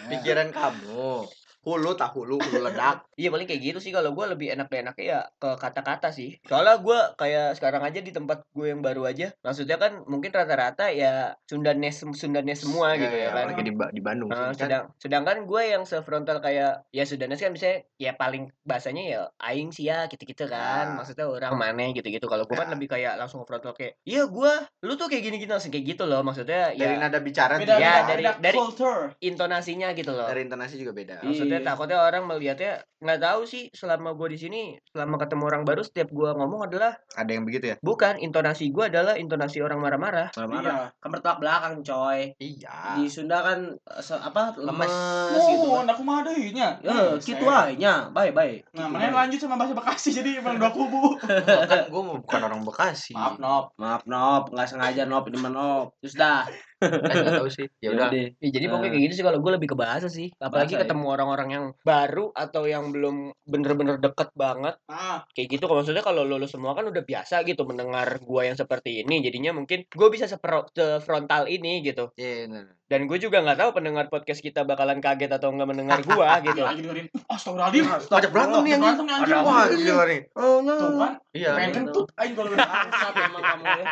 pikiran 0.07 0.49
kamu. 0.51 1.11
Hulu 1.69 1.93
tak 1.95 2.17
hulu, 2.17 2.41
hulu 2.41 2.65
ledak. 2.65 3.05
Iya 3.19 3.29
paling 3.29 3.45
kayak 3.45 3.61
gitu 3.61 3.79
sih 3.79 3.91
kalau 3.91 4.15
gue 4.15 4.25
lebih 4.25 4.55
enak 4.55 4.71
enaknya 4.71 5.03
ya 5.05 5.21
ke 5.37 5.59
kata-kata 5.59 6.09
sih. 6.09 6.39
Soalnya 6.47 6.79
gue 6.79 6.95
kayak 7.19 7.59
sekarang 7.59 7.83
aja 7.83 7.99
di 7.99 8.09
tempat 8.09 8.47
gue 8.49 8.71
yang 8.71 8.79
baru 8.79 9.05
aja. 9.05 9.35
Maksudnya 9.43 9.75
kan 9.75 10.07
mungkin 10.07 10.31
rata-rata 10.31 10.87
ya 10.89 11.35
Sundanes 11.45 12.07
Sundanes 12.15 12.63
semua 12.63 12.95
gitu 12.95 13.11
ya, 13.11 13.35
kan. 13.35 13.51
Apalagi 13.51 13.63
di, 13.65 13.73
Ba- 13.75 13.91
di 13.91 13.99
Bandung. 13.99 14.31
Nah, 14.31 14.55
kan. 14.55 14.55
sedang, 14.55 14.85
sedangkan 14.97 15.45
gue 15.45 15.63
yang 15.67 15.83
sefrontal 15.83 16.39
kayak 16.39 16.87
ya 16.89 17.03
Sudanes 17.03 17.37
kan 17.37 17.51
bisa 17.51 17.83
ya 17.99 18.15
paling 18.15 18.55
bahasanya 18.63 19.03
ya 19.03 19.21
aing 19.43 19.75
sih 19.75 19.91
ya 19.91 20.07
gitu-gitu 20.07 20.47
kan. 20.47 20.95
Ah. 20.95 21.03
Maksudnya 21.03 21.27
orang 21.27 21.59
mana 21.59 21.91
gitu-gitu. 21.91 22.25
Kalau 22.25 22.47
gue 22.47 22.55
kan 22.55 22.71
Ya. 22.71 22.73
lebih 22.73 22.89
kayak 22.89 23.19
langsung 23.19 23.43
frontal 23.43 23.75
kayak, 23.75 23.99
"Iya 24.05 24.31
gue, 24.31 24.53
lu 24.81 24.95
tuh 24.95 25.11
kayak 25.11 25.27
gini-gini 25.27 25.51
langsung 25.51 25.75
kayak 25.75 25.91
gitu 25.91 26.07
loh." 26.07 26.23
Maksudnya 26.23 26.71
Dari 26.71 26.95
ya 26.95 27.03
nada 27.03 27.19
bicara 27.19 27.59
beda. 27.59 27.75
Ya, 27.75 27.93
beda, 27.99 28.07
dari- 28.07 28.25
beda 28.31 28.39
dari- 28.41 28.55
culture 28.57 29.01
intonasinya 29.19 29.91
gitu 29.91 30.15
loh. 30.15 30.31
dari 30.31 30.47
intonasi 30.47 30.79
juga 30.79 30.95
beda. 30.95 31.17
Maksudnya 31.21 31.58
Iya. 31.59 31.67
takutnya 31.67 31.99
orang 31.99 32.25
melihatnya 32.25 32.73
nggak 32.99 33.21
tahu 33.21 33.41
sih 33.43 33.71
selama 33.71 34.11
gue 34.13 34.29
di 34.29 34.39
sini 34.39 34.63
selama 34.85 35.17
ketemu 35.17 35.43
orang 35.45 35.63
baru 35.63 35.81
setiap 35.81 36.11
gue 36.11 36.31
ngomong 36.31 36.67
adalah 36.67 36.99
Ada 37.15 37.31
yang 37.31 37.47
begitu 37.47 37.71
ya? 37.71 37.77
bukan 37.79 38.19
intonasi 38.19 38.69
gue 38.69 38.85
adalah 38.85 39.15
intonasi 39.15 39.59
orang 39.59 39.79
marah-marah. 39.79 40.35
marah-marah. 40.35 40.91
Kan 40.93 41.09
bertolak 41.09 41.39
belakang 41.39 41.75
coy. 41.81 42.35
Iya. 42.37 42.97
di 42.97 43.07
Sunda 43.07 43.39
kan 43.41 43.59
eh, 43.71 44.01
se- 44.01 44.19
apa 44.19 44.51
lemes 44.57 44.91
Lemes. 44.91 45.47
gitu 45.49 45.67
oh 45.69 45.79
kan 45.79 45.89
aku 45.89 46.03
mah 46.03 46.17
ada 46.21 46.33
nya 46.35 46.69
ya 46.81 47.15
gitu 47.17 47.45
aja. 47.47 48.11
Bye 48.11 48.31
bye. 48.31 48.59
Nah 48.73 48.87
mana 48.87 49.15
lanjut 49.17 49.39
sama 49.39 49.55
bahasa 49.55 49.73
Bekasi 49.73 50.11
jadi 50.11 50.39
emang 50.39 50.59
dua 50.59 50.71
kubu. 50.71 51.15
Kan 51.71 51.87
gue 51.87 52.03
bukan 52.03 52.41
orang 52.43 52.61
Bekasi. 52.63 53.15
maaf 53.15 53.39
nop. 53.39 53.71
Maaf 53.77 54.03
nop. 54.05 54.51
Nggak 54.51 54.69
sengaja 54.69 55.03
nop. 55.05 55.23
Ini 55.25 55.39
mah 55.39 55.51
nop. 55.51 55.87
Terus 55.99 56.15
dah. 56.15 56.43
Kan 56.45 56.55
nggak 56.79 57.35
tahu 57.43 57.49
sih. 57.51 57.67
Ya 57.83 57.89
udah. 57.91 58.09
deh 58.09 58.27
Ya, 58.39 58.49
jadi 58.55 58.65
pokoknya 58.71 58.89
Eh. 58.89 58.93
kayak 58.95 59.05
gitu 59.11 59.15
sih 59.19 59.27
kalau 59.27 59.39
gue 59.43 59.53
lebih 59.59 59.69
ke 59.75 59.77
bahasa 59.79 60.07
sih. 60.07 60.31
Apalagi 60.39 60.75
Bahasa, 60.75 60.81
ya. 60.81 60.81
ketemu 60.87 61.05
orang-orang 61.11 61.49
yang 61.51 61.65
baru 61.83 62.31
atau 62.33 62.63
yang 62.65 62.95
belum 62.95 63.17
bener-bener 63.45 63.97
deket 63.99 64.31
banget. 64.39 64.79
ah 64.87 65.27
Kayak 65.35 65.49
gitu. 65.59 65.65
Kalau 65.67 65.79
maksudnya 65.83 66.05
kalau 66.07 66.23
lo, 66.23 66.39
lo 66.39 66.47
semua 66.47 66.73
kan 66.79 66.87
udah 66.87 67.03
biasa 67.03 67.43
gitu 67.43 67.67
mendengar 67.67 68.23
gue 68.23 68.43
yang 68.47 68.55
seperti 68.55 69.03
ini. 69.03 69.21
Jadinya 69.21 69.51
mungkin 69.59 69.83
gue 69.85 70.09
bisa 70.15 70.31
sepro- 70.31 70.71
frontal 71.03 71.51
ini 71.51 71.83
gitu. 71.83 72.15
Iya, 72.15 72.47
bener. 72.47 72.78
Dan 72.89 73.05
gue 73.05 73.19
juga 73.19 73.39
nggak 73.39 73.59
tahu 73.59 73.71
pendengar 73.75 74.09
podcast 74.09 74.41
kita 74.41 74.65
bakalan 74.65 74.97
kaget 74.99 75.29
atau 75.31 75.49
nggak 75.51 75.69
mendengar 75.69 76.01
gue 76.01 76.27
gitu. 76.49 76.63
lagi 76.63 76.81
dengerin 76.81 77.07
astagfirullahaladzim 77.29 77.85
Ngajak 78.09 78.31
berantem 78.31 78.59
nih 78.59 78.73
anjing. 78.73 78.81
berantem 78.81 79.05
nih 79.05 79.15
anjing 79.15 79.29
Ada 79.31 79.45
Wah, 79.45 79.65
gila 79.69 80.05
nih. 80.05 80.21
Oh, 80.33 80.57
tuh 80.65 80.91
kan 80.95 81.13
Iya. 81.31 81.51
pengen 81.55 81.71
kentut 81.77 82.07
aing 82.17 82.33
kalau 82.33 82.51
emang 82.51 83.43
kamu 83.45 83.65
ya. 83.69 83.85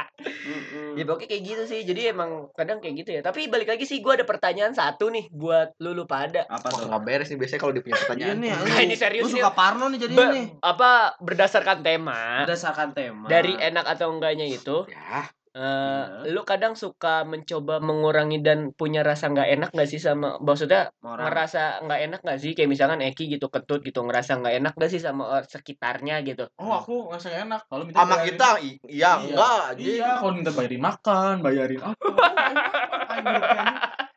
Ya 0.96 1.04
pokoknya 1.04 1.28
kayak 1.28 1.42
gitu 1.44 1.62
sih. 1.66 1.80
Jadi 1.82 2.00
emang 2.08 2.30
kadang 2.52 2.80
kayak 2.80 2.94
gitu 2.96 3.10
ya. 3.12 3.20
Tapi 3.20 3.46
balik 3.46 3.68
lagi 3.68 3.84
sih 3.84 4.00
gue 4.00 4.10
ada 4.10 4.24
pertanyaan 4.24 4.72
satu 4.72 5.08
nih 5.08 5.28
buat 5.30 5.76
lu 5.78 5.92
lu 5.92 6.04
pada. 6.04 6.48
apa 6.48 6.66
tuh 6.70 6.86
nggak 6.86 7.02
beres 7.02 7.28
nih 7.28 7.36
biasanya 7.36 7.60
kalau 7.60 7.72
dia 7.72 7.82
punya 7.82 7.94
Iya 7.94 8.02
pertanyaan. 8.02 8.36
nih, 8.38 8.50
Nah, 8.56 8.80
ini 8.82 8.96
serius 8.96 9.22
Lu 9.22 9.30
nih. 9.30 9.36
suka 9.38 9.52
Parno 9.52 9.86
nih 9.86 10.00
jadi 10.00 10.14
nih. 10.16 10.46
apa 10.58 10.90
berdasarkan 11.18 11.78
tema 11.80 12.42
Berdasarkan 12.42 12.88
tema. 12.90 13.26
dari 13.26 13.52
enak 13.54 13.84
atau 13.86 14.08
enggaknya 14.10 14.46
itu 14.46 14.88
Ya, 14.88 15.28
eh 15.56 15.58
Iya. 15.58 16.28
lu 16.28 16.42
kadang 16.42 16.74
suka 16.74 17.22
mencoba 17.22 17.78
mengurangi 17.78 18.38
dan 18.38 18.70
punya 18.70 19.00
rasa 19.00 19.26
nggak 19.26 19.50
enak 19.50 19.70
nggak 19.70 19.86
sih 19.86 19.96
sama 19.96 20.36
maksudnya 20.38 20.90
orang. 21.00 21.26
ngerasa 21.26 21.80
nggak 21.80 22.00
enak 22.02 22.20
nggak 22.20 22.38
sih 22.38 22.52
kayak 22.52 22.68
misalkan 22.68 23.00
Eki 23.00 23.30
gitu 23.30 23.48
ketut 23.48 23.80
gitu 23.80 24.00
ngerasa 24.00 24.36
nggak 24.36 24.54
enak 24.54 24.74
nggak 24.74 24.86
sih 24.86 24.98
sama 24.98 25.26
orang 25.26 25.46
sekitarnya 25.46 26.22
gitu 26.22 26.46
oh 26.54 26.70
aku 26.74 27.08
ngerasa 27.08 27.26
gak 27.26 27.40
enak 27.46 27.60
kalau 27.64 27.82
minta 27.82 27.98
sama 27.98 28.14
bayarin- 28.14 28.26
kita 28.28 28.48
i- 28.60 28.78
iya 28.86 29.10
enggak 29.16 29.62
iya 29.78 30.18
kalau 30.18 30.32
minta 30.34 30.50
bayarin 30.50 30.80
makan 30.82 31.34
bayarin 31.40 31.78
apa. 31.80 31.96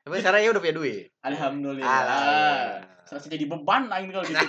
Tapi 0.02 0.14
sekarang 0.18 0.42
ya 0.42 0.50
udah 0.50 0.60
punya 0.60 0.76
duit. 0.76 1.06
alhamdulillah 1.22 1.86
Alhamdulillah. 1.86 2.99
Serasa 3.10 3.26
jadi 3.26 3.50
beban 3.50 3.90
aing 3.90 4.14
kalau 4.14 4.22
gitu 4.24 4.46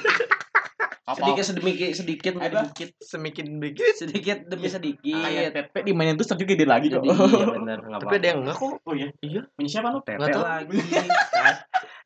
apa 1.11 1.27
sedikit 1.43 1.43
sedikit 1.43 1.91
sedikit 1.91 2.33
sedikit 2.39 2.89
Semakin 3.03 3.47
dikit. 3.59 3.95
sedikit 3.99 4.39
demi 4.47 4.71
sedikit. 4.71 5.19
kayak 5.19 5.51
Pepe 5.51 5.79
dimainin 5.83 6.15
terus 6.15 6.31
tapi 6.31 6.47
gede 6.47 6.63
lagi 6.63 6.87
kok 6.87 7.03
Jadi 7.03 7.11
iya 7.11 7.47
benar 7.59 7.79
enggak 7.83 8.01
Tapi 8.07 8.15
ada 8.15 8.27
yang 8.31 8.39
enggak 8.47 8.57
kok. 8.57 8.73
oh 8.79 8.95
iya 8.95 9.09
iya 9.19 9.43
punya 9.51 9.69
siapa 9.69 9.91
lu 9.91 9.99
Tete 10.07 10.23
Nggak 10.23 10.31
tahu. 10.31 10.45
lagi. 10.47 10.77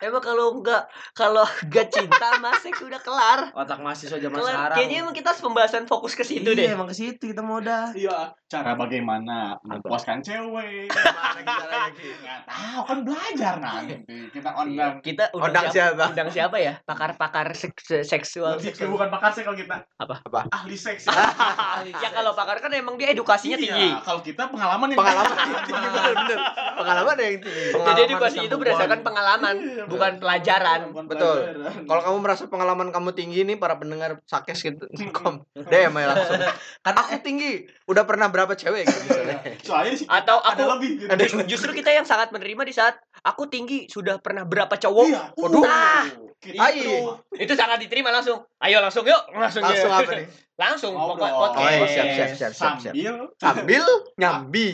emang 0.00 0.22
kalau 0.24 0.46
enggak 0.56 0.82
kalau 1.12 1.44
enggak 1.44 1.86
cinta 1.88 2.28
seks 2.56 2.80
udah 2.80 3.00
kelar. 3.00 3.40
Otak 3.52 3.78
mahasiswa 3.80 4.16
zaman 4.16 4.36
Kelar. 4.36 4.52
sekarang. 4.52 4.76
Kayaknya 4.76 4.96
emang 5.00 5.14
kita 5.14 5.28
harus 5.32 5.42
pembahasan 5.44 5.84
fokus 5.84 6.12
ke 6.12 6.24
situ 6.24 6.48
iya, 6.48 6.56
deh. 6.56 6.68
emang 6.72 6.88
ke 6.88 6.96
situ 6.96 7.22
kita 7.28 7.42
mau 7.44 7.60
dah. 7.60 7.92
Iya, 7.92 8.32
cara 8.46 8.72
bagaimana 8.72 9.58
memuaskan 9.60 10.20
cewek. 10.20 10.88
Gimana 10.94 11.40
caranya, 11.44 11.90
Ki? 11.92 12.08
Nggak 12.14 12.40
tahu 12.46 12.80
kan 12.84 12.98
belajar 13.04 13.54
nanti. 13.58 13.94
Kita 14.30 14.50
online. 14.54 14.96
Kita 15.00 15.24
undang, 15.32 15.48
Undang 15.50 15.66
siapa? 15.68 15.92
siapa? 15.92 16.04
Undang 16.12 16.30
siapa 16.30 16.43
ya? 16.52 16.74
Pakar-pakar 16.82 17.52
seks- 17.52 18.04
seksual. 18.04 18.56
Lebih 18.56 18.72
ke 18.72 18.84
bukan 18.84 19.08
pakar 19.08 19.30
sih 19.30 19.40
kalau 19.40 19.54
kita. 19.54 19.88
Apa? 19.94 20.20
Apa? 20.20 20.40
Ahli 20.50 20.74
seks. 20.74 21.08
ya 22.02 22.10
kalau 22.10 22.32
pakar 22.32 22.58
kan 22.58 22.68
emang 22.70 22.94
dia 22.94 23.08
edukasinya 23.08 23.56
tinggi. 23.56 23.88
Iya, 23.88 24.00
kalau 24.00 24.20
kita 24.20 24.46
pengalaman 24.46 24.88
yang 24.88 24.98
Pengalaman 24.98 25.32
tinggi 25.34 25.62
bener-bener. 25.94 26.38
Pengalaman 26.74 27.14
yang 27.16 27.34
tinggi. 27.38 27.64
Jadi 27.64 27.72
Pengalaman 27.72 28.04
edukasi 28.06 28.36
sama 28.36 28.44
itu 28.44 28.54
berdasarkan 28.56 28.90
bukan. 28.92 29.06
pengalaman, 29.06 29.54
Iya, 29.56 29.84
bukan 29.86 30.12
pelajaran. 30.18 30.80
Bukan 30.88 31.04
Betul. 31.06 31.38
Kalau 31.84 32.02
kamu 32.02 32.18
merasa 32.20 32.42
pengalaman 32.46 32.88
kamu 32.90 33.10
tinggi 33.12 33.40
nih 33.44 33.56
para 33.56 33.74
pendengar 33.74 34.20
sakes 34.24 34.60
gitu, 34.60 34.84
kom 35.10 35.40
DM 35.54 35.94
aja 35.94 36.06
langsung. 36.10 36.40
Kan 36.84 36.94
Aku 36.96 37.16
tinggi, 37.20 37.52
udah 37.84 38.02
pernah 38.02 38.26
berapa 38.26 38.52
cewek 38.52 38.82
gitu 38.82 39.00
misalnya. 39.06 39.38
soalnya 39.60 39.92
sih 39.94 40.06
Atau 40.06 40.38
ada 40.38 40.56
aku 40.58 40.72
lebih 40.74 40.90
gitu. 40.96 41.06
ada 41.06 41.20
Just- 41.20 41.46
justru 41.46 41.70
kita 41.72 41.90
yang 41.90 42.02
sangat 42.02 42.28
menerima 42.30 42.62
di 42.62 42.72
saat 42.72 42.94
aku 43.20 43.46
tinggi 43.46 43.86
sudah 43.86 44.18
pernah 44.18 44.42
berapa 44.42 44.72
cowok 44.72 45.04
Iya. 45.04 45.22
Waduh. 45.34 45.62
Ah, 45.64 46.04
Gitu. 46.44 46.56
Ayo. 46.56 47.24
itu 47.32 47.52
sangat 47.52 47.80
diterima 47.80 48.08
langsung 48.10 48.36
ayo 48.58 48.78
langsung 48.78 49.00
yuk 49.02 49.16
langsung 49.32 49.60
Langsung 49.60 49.88
ya. 49.88 49.98
apa 49.98 50.12
nih? 50.14 50.28
langsung 50.62 50.92
Oh, 50.92 51.16
podcast 51.16 51.66
iya, 51.66 51.86
siap, 51.88 52.06
siap, 52.06 52.30
siap, 52.30 52.52
siap, 52.52 52.74
siap. 52.78 52.94
Sambil 52.94 53.14
Sambil 53.34 53.84
nyambi. 54.20 54.68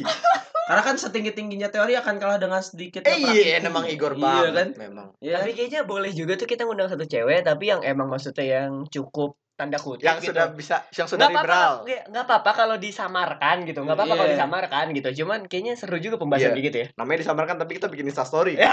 Karena 0.63 0.83
kan 0.83 0.95
setinggi 0.95 1.33
tingginya 1.33 1.67
teori 1.67 1.95
akan 1.95 2.15
kalah 2.17 2.37
dengan 2.37 2.61
sedikit 2.61 3.03
Eh 3.03 3.17
iya, 3.17 3.59
praktik. 3.59 3.67
emang 3.67 3.85
Igor 3.87 4.13
Iya 4.13 4.21
banget 4.21 4.53
kan? 4.53 4.69
memang. 4.77 5.07
Iya. 5.19 5.35
tapi 5.39 5.51
kayaknya 5.53 5.81
boleh 5.83 6.11
juga 6.11 6.35
tuh 6.35 6.47
kita 6.47 6.63
ngundang 6.63 6.87
satu 6.87 7.03
cewek 7.03 7.43
tapi 7.43 7.65
yang 7.69 7.81
emang 7.83 8.07
maksudnya 8.07 8.45
yang 8.61 8.85
cukup 8.85 9.35
tanda 9.61 9.77
kutip 9.77 10.01
Yang 10.03 10.19
gitu. 10.19 10.29
sudah 10.33 10.47
bisa, 10.51 10.77
yang 10.91 11.05
sudah 11.05 11.29
nggak 11.29 11.37
apa-apa 11.37 11.45
liberal. 11.45 11.73
nggak- 12.09 12.25
apa-apa 12.25 12.51
kalau 12.57 12.77
disamarkan 12.77 13.57
gitu 13.63 13.81
nggak 13.81 13.93
apa-apa 13.93 14.15
kalau 14.15 14.25
Iya. 14.25 14.35
disamarkan 14.35 14.85
gitu 14.91 15.09
cuman 15.21 15.39
kayaknya 15.45 15.75
seru 15.77 16.01
juga 16.01 16.17
pembahasan 16.17 16.51
Iya. 16.51 16.55
kayak 16.55 16.67
gitu 16.67 16.79
ya 16.79 16.87
Namanya 16.97 17.19
disamarkan 17.21 17.57
tapi 17.57 17.73
kita 17.77 17.87
bikin 17.87 18.09
Insta 18.09 18.25
story. 18.25 18.57
Ya. 18.61 18.73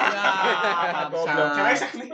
Cewek 1.10 1.76
seks 1.76 1.94
nih. 1.96 2.08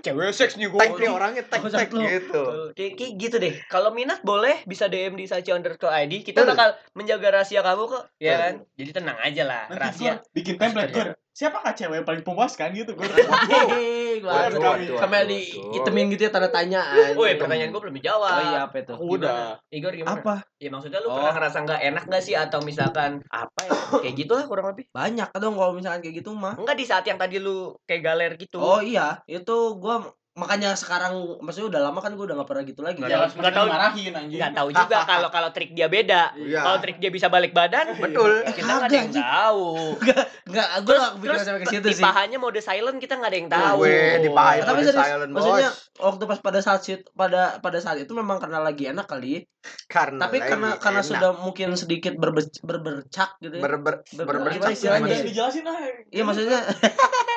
cewek 0.00 0.30
seks 0.30 0.54
nih 0.54 0.68
Tag 0.68 0.92
nih 0.94 1.10
orangnya 1.10 1.42
tag 1.44 1.62
tag 1.64 1.88
gitu. 1.88 2.42
Kayak, 2.72 2.92
kayak 2.94 3.12
gitu 3.16 3.36
deh. 3.38 3.54
Kalau 3.66 3.90
minat 3.90 4.20
boleh 4.20 4.60
bisa 4.64 4.86
DM 4.86 5.16
di 5.16 5.24
Sachi 5.24 5.50
underscore 5.50 5.90
ID. 5.90 6.22
Kita 6.22 6.44
bakal 6.44 6.76
menjaga 6.92 7.32
rahasia 7.32 7.64
kamu 7.64 7.82
kok. 7.88 8.04
Ya 8.18 8.34
kan? 8.38 8.54
Jadi 8.74 8.90
tenang 8.92 9.18
aja 9.18 9.42
lah 9.42 9.62
rahasia. 9.70 10.20
gue 10.20 10.34
bikin 10.36 10.54
template 10.60 11.23
gue. 11.34 11.38
Siapakah 11.42 11.74
cewek 11.74 11.96
yang 11.98 12.06
paling 12.06 12.22
puaskan 12.22 12.70
gitu 12.78 12.94
gue? 12.94 13.02
Hehehe, 13.10 14.22
waduh, 14.24 14.94
sampai 15.02 15.26
di 15.26 15.50
itemin 15.74 16.06
gitu 16.14 16.26
ya 16.26 16.30
tanda 16.30 16.46
tanyaan. 16.46 17.18
Woi, 17.18 17.34
pertanyaan 17.34 17.74
gue 17.74 17.80
belum 17.82 17.96
dijawab. 17.98 18.30
Oh 18.30 18.42
iya 18.54 18.60
apa 18.70 18.76
itu? 18.78 18.94
Udah. 18.94 19.58
Igor 19.74 19.98
gimana? 19.98 20.22
Apa? 20.22 20.34
Ya 20.62 20.70
maksudnya 20.70 21.02
lu 21.02 21.10
Oh. 21.10 21.18
pernah 21.18 21.34
ngerasa 21.34 21.58
nggak 21.66 21.80
enak 21.90 22.04
gak 22.06 22.22
sih 22.22 22.34
atau 22.38 22.62
misalkan 22.62 23.18
apa 23.34 23.60
ya? 23.66 23.74
Kayak 24.06 24.14
gitu 24.14 24.32
lah 24.38 24.46
kurang 24.46 24.66
lebih. 24.70 24.86
Banyak 24.94 25.34
dong 25.34 25.58
kalau 25.58 25.74
misalkan 25.74 26.00
kayak 26.06 26.22
gitu 26.22 26.30
mah. 26.38 26.54
Enggak 26.54 26.78
di 26.78 26.86
saat 26.86 27.02
yang 27.02 27.18
tadi 27.18 27.42
lu 27.42 27.74
kayak 27.82 28.02
galer 28.06 28.32
gitu. 28.38 28.62
Oh 28.62 28.78
iya, 28.78 29.18
itu 29.26 29.56
gua 29.82 30.14
makanya 30.34 30.74
sekarang 30.74 31.14
maksudnya 31.38 31.70
udah 31.70 31.80
lama 31.84 31.98
kan 31.98 32.12
gua 32.12 32.26
udah 32.26 32.36
gak 32.36 32.48
pernah 32.48 32.64
gitu 32.64 32.80
lagi. 32.80 32.98
Nggak 32.98 33.06
Jangan 33.08 33.28
tahu- 33.28 33.38
nggak 33.38 33.54
tahu. 33.54 33.66
marahin 33.68 34.12
anjing. 34.12 34.38
Nggak 34.38 34.52
tahu 34.52 34.68
juga 34.72 34.96
kalau 35.10 35.28
kalau 35.30 35.48
trik 35.50 35.70
dia 35.70 35.86
beda. 35.86 36.22
Iya. 36.34 36.60
Kalau 36.60 36.78
trik 36.78 36.98
dia 36.98 37.08
bisa 37.08 37.26
balik 37.28 37.52
badan, 37.52 37.86
Betul. 38.02 38.42
kita 38.44 38.66
nggak 38.68 38.82
ada 38.84 38.96
yang 38.96 39.08
anjing. 39.08 39.22
tahu. 39.22 39.66
Enggak, 40.50 40.68
gua 40.82 40.94
gak 40.96 41.10
kepikiran 41.14 41.34
Terus 41.34 41.46
sampai 41.46 41.60
ke 41.60 41.68
situ 41.70 41.86
di 41.86 41.94
sih. 41.94 42.02
pahanya 42.02 42.36
mode 42.36 42.60
silent 42.60 42.98
kita 42.98 43.14
nggak 43.14 43.30
ada 43.30 43.38
yang 43.38 43.48
tahu. 43.48 43.78
Weh, 43.80 44.12
di 44.18 44.28
paha 44.28 44.52
Tapi 44.60 44.70
mode 44.74 44.84
serius, 44.84 45.06
silent, 45.06 45.30
maksudnya 45.30 45.70
bos. 45.70 45.78
waktu 46.02 46.22
pas 46.26 46.38
pada 46.40 46.60
saat 46.60 46.80
sit- 46.82 47.08
pada 47.12 47.42
pada 47.58 47.78
saat 47.78 47.96
itu 47.96 48.12
memang 48.12 48.36
karena 48.36 48.58
lagi 48.58 48.84
enak 48.86 49.06
kali. 49.06 49.46
Karena 49.86 50.18
Tapi 50.20 50.36
lagi 50.36 50.50
karena 50.50 50.68
karena 50.76 51.00
enak. 51.00 51.08
sudah 51.08 51.30
mungkin 51.36 51.68
sedikit 51.74 52.12
berbe- 52.14 52.58
berbercak 52.60 53.38
gitu 53.38 53.54
ya. 53.54 53.62
ber 53.62 53.78
ber 53.78 53.94
Ber- 54.12 54.26
ber- 54.26 54.36
gimana 54.44 54.60
bercak 54.60 54.74
istilahnya 54.74 54.98
gimana 55.00 55.08
ya? 55.08 55.16
sih? 55.16 55.26
dijelasin 55.26 55.62
lah. 55.62 55.76
Iya 56.10 56.22
maksudnya 56.22 56.58
Anjing. 56.60 57.33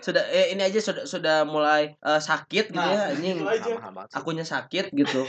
Sudah 0.00 0.24
eh, 0.26 0.46
ini 0.50 0.62
aja 0.62 0.78
sudah 0.80 1.04
sudah 1.04 1.36
mulai 1.44 1.94
eh, 1.94 2.20
sakit 2.20 2.64
gitu 2.68 2.76
Nah, 2.76 2.88
ya 2.88 3.02
anjing. 3.12 3.36
itu 3.36 3.46
aja. 3.46 3.70
Mahal 3.74 3.92
banget 3.92 4.08
sih. 4.08 4.16
Akunya 4.16 4.44
sakit 4.44 4.84
gitu. 4.92 5.22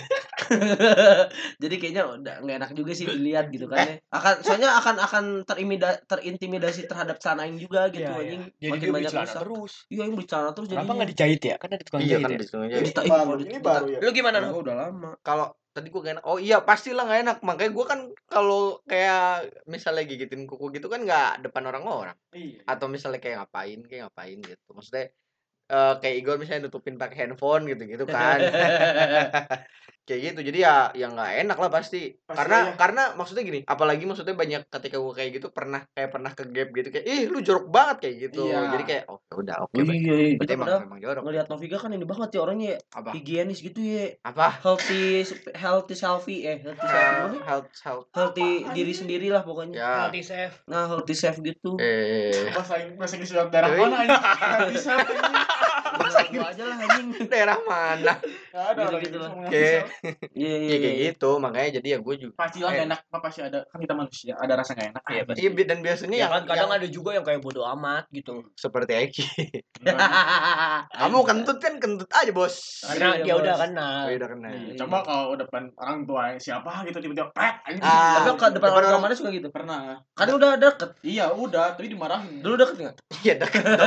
Jadi 1.57 1.75
kayaknya 1.77 2.03
udah 2.09 2.35
nggak 2.39 2.55
enak 2.57 2.71
juga 2.73 2.91
sih 2.93 3.05
dilihat 3.05 3.49
gitu 3.49 3.65
kan 3.65 3.77
ya. 3.79 3.93
Akan 4.09 4.41
soalnya 4.41 4.69
akan 4.73 4.95
akan 4.97 5.23
terimida, 5.43 5.99
terintimidasi 6.03 6.85
terhadap 6.85 7.17
celana 7.17 7.43
aing 7.43 7.57
juga 7.57 7.89
gitu 7.89 8.03
Iya, 8.03 8.13
iya. 8.13 8.21
anjing. 8.23 8.41
Jadi 8.57 8.71
Makin 8.71 8.87
banyak 8.89 9.11
bicara 9.11 9.25
rusak. 9.25 9.37
terus. 9.37 9.73
Iya, 9.87 10.01
yang 10.01 10.15
bicara 10.15 10.47
terus 10.51 10.67
Kenapa 10.67 10.81
jadinya. 10.83 10.95
nggak 10.95 11.09
dijahit 11.11 11.41
ya? 11.43 11.55
Kan 11.57 11.69
ada 11.69 11.83
tukang 11.83 11.99
Iya 11.99 12.07
jahit 12.09 12.23
kan 12.23 12.29
ya. 12.29 12.37
Baru. 12.37 12.47
kalau 12.47 12.65
Ini 12.67 13.49
dita- 13.49 13.63
baru 13.63 13.85
ya. 13.87 13.99
Lu 13.99 14.09
gimana 14.11 14.37
Gua 14.39 14.47
Nuh? 14.47 14.59
udah 14.61 14.75
lama. 14.77 15.11
Kalau 15.21 15.47
tadi 15.77 15.93
gue 15.93 16.01
gak 16.01 16.15
enak. 16.17 16.25
Oh 16.25 16.41
iya 16.41 16.57
pastilah 16.65 17.05
gak 17.05 17.21
enak. 17.21 17.37
Makanya 17.45 17.71
gue 17.77 17.85
kan 17.85 17.99
kalau 18.25 18.81
kayak 18.89 19.53
misalnya 19.69 20.09
gigitin 20.09 20.49
kuku 20.49 20.73
gitu 20.73 20.89
kan 20.89 21.05
nggak 21.05 21.45
depan 21.45 21.69
orang-orang. 21.69 22.17
Iya. 22.33 22.65
Atau 22.65 22.89
misalnya 22.89 23.21
kayak 23.21 23.45
ngapain, 23.45 23.79
kayak 23.85 24.01
ngapain 24.09 24.37
gitu. 24.41 24.69
Maksudnya 24.73 25.13
eh, 25.69 25.93
kayak 26.01 26.15
Igor 26.17 26.35
misalnya 26.41 26.65
nutupin 26.65 26.97
pakai 26.97 27.29
handphone 27.29 27.69
gitu-gitu 27.69 28.09
kan. 28.09 28.41
kayak 30.07 30.21
gitu. 30.31 30.39
Jadi 30.47 30.57
ya 30.63 30.89
yang 30.95 31.11
nggak 31.13 31.43
enak 31.43 31.57
lah 31.59 31.69
pasti. 31.69 32.15
Pasti 32.23 32.37
karena 32.39 32.57
ya. 32.57 32.73
karena 32.79 33.03
maksudnya 33.19 33.43
gini, 33.43 33.59
apalagi 33.67 34.03
maksudnya 34.07 34.33
banyak 34.33 34.61
ketika 34.71 34.97
gue 34.97 35.13
kayak 35.13 35.29
gitu 35.35 35.47
pernah 35.51 35.83
kayak 35.91 36.09
pernah 36.15 36.31
ke 36.31 36.43
gap 36.47 36.69
gitu 36.71 36.89
kayak 36.95 37.05
ih 37.05 37.21
lu 37.27 37.43
jorok 37.43 37.67
banget 37.67 38.07
kayak 38.07 38.15
gitu. 38.31 38.47
Iya. 38.47 38.71
Jadi 38.71 38.83
kayak 38.87 39.03
oh 39.11 39.19
ya 39.19 39.33
udah 39.35 39.55
oke. 39.67 39.75
Iya, 39.75 39.83
berarti 39.83 39.99
iya, 39.99 40.15
iya. 40.15 40.35
berarti 40.39 40.53
emang, 40.55 40.67
emang 40.87 40.99
jorok. 41.03 41.21
ngelihat 41.27 41.47
Noviga 41.51 41.77
kan 41.77 41.91
ini 41.91 42.05
banget 42.07 42.29
ya 42.31 42.39
orangnya 42.39 42.69
ya. 42.71 42.79
Apa? 42.95 43.09
higienis 43.11 43.59
gitu 43.59 43.79
ya. 43.83 44.05
Apa? 44.23 44.47
Healthy 44.63 45.27
healthy 45.53 45.95
selfie 45.99 46.41
eh 46.47 46.57
healthy 46.63 46.87
selfie 46.87 47.41
health 47.43 47.67
health 47.83 48.05
Healthy 48.15 48.65
diri 48.71 48.93
sendiri 48.95 49.27
lah 49.27 49.43
pokoknya. 49.43 49.75
ya. 49.75 49.91
Healthy 50.07 50.23
safe. 50.23 50.55
Nah, 50.71 50.87
healthy 50.87 51.15
safe 51.17 51.37
gitu. 51.43 51.75
Eh 51.77 52.47
Bahasa 52.55 52.79
bahasa 52.95 53.19
Inggris 53.19 53.33
daerah 53.51 53.69
Yoi. 53.75 53.79
mana? 53.83 53.97
Nggak 54.07 54.69
bisa 54.71 54.89
anjing. 54.95 55.21
Bahasa 55.93 56.19
gua 56.27 56.45
aja 56.47 56.63
lah 56.63 56.75
anjing. 56.77 57.07
daerah 57.31 57.57
mana? 57.61 58.13
Nggak 58.49 58.65
ada 58.67 58.81
Oke. 58.89 58.99
bisa. 58.99 59.19
Iya, 59.47 59.79
iya, 60.33 60.55
Ya 60.67 60.77
kayak 60.77 60.95
iya. 60.95 61.05
gitu, 61.09 61.29
makanya 61.37 61.69
jadi 61.77 61.87
ya 61.87 61.99
gue 61.99 62.15
juga. 62.17 62.33
Pasti 62.35 62.59
lah 62.59 62.69
Eh. 62.69 62.75
nggak 62.75 62.87
enak. 62.87 62.99
Apa 63.07 63.17
pasti 63.21 63.39
ada 63.41 63.59
kan 63.63 63.79
kita 63.79 63.93
manusia 63.93 64.33
ada 64.33 64.53
rasa 64.53 64.71
nggak 64.73 64.89
enak. 64.91 65.03
Iya, 65.05 65.21
pasti. 65.23 65.39
Iya 65.39 65.63
dan 65.63 65.79
biasanya 65.79 66.13
Ya 66.13 66.19
yang, 66.19 66.31
kan 66.31 66.41
kadang 66.45 66.59
yang 66.67 66.71
ada 66.73 66.87
juga 66.87 67.09
yang 67.11 67.23
kayak 67.23 67.39
bodo 67.39 67.61
amat 67.69 68.03
gitu. 68.09 68.35
seperti 68.53 68.91
Eki. 68.97 69.25
Iya. 69.79 69.95
Kamu 70.99 71.17
kentut 71.23 71.57
kan 71.57 71.73
kentut 71.77 72.09
aja 72.09 72.31
bos. 72.31 72.55
Karena 72.83 73.07
Iya, 73.13 73.23
dia 73.23 73.33
Bos. 73.33 73.41
udah 73.41 73.55
kenal. 73.57 73.93
Oh, 73.97 74.09
iya, 74.09 74.17
udah 74.17 74.29
kena. 74.29 74.49
Iya, 74.49 74.73
Coba 74.77 74.97
kalau 75.03 75.35
depan 75.35 75.63
orang 75.75 75.97
tua 76.03 76.23
siapa 76.37 76.83
gitu 76.83 76.97
tiba-tiba 76.99 77.29
pret 77.31 77.55
anjing. 77.63 77.83
Ah. 77.83 78.25
Tapi 78.25 78.53
depan 78.53 78.69
orang 78.69 78.89
orang- 78.89 79.03
mana 79.03 79.13
suka 79.13 79.29
gitu. 79.29 79.47
Pernah. 79.47 80.01
Kan 80.11 80.27
udah 80.29 80.55
deket. 80.55 80.89
Iya 81.01 81.29
udah, 81.29 81.73
tapi 81.73 81.87
dimarahin. 81.87 82.41
Dulu 82.41 82.55
deket 82.55 82.75
enggak? 82.77 82.95
Iya 83.21 83.33
deket. 83.37 83.63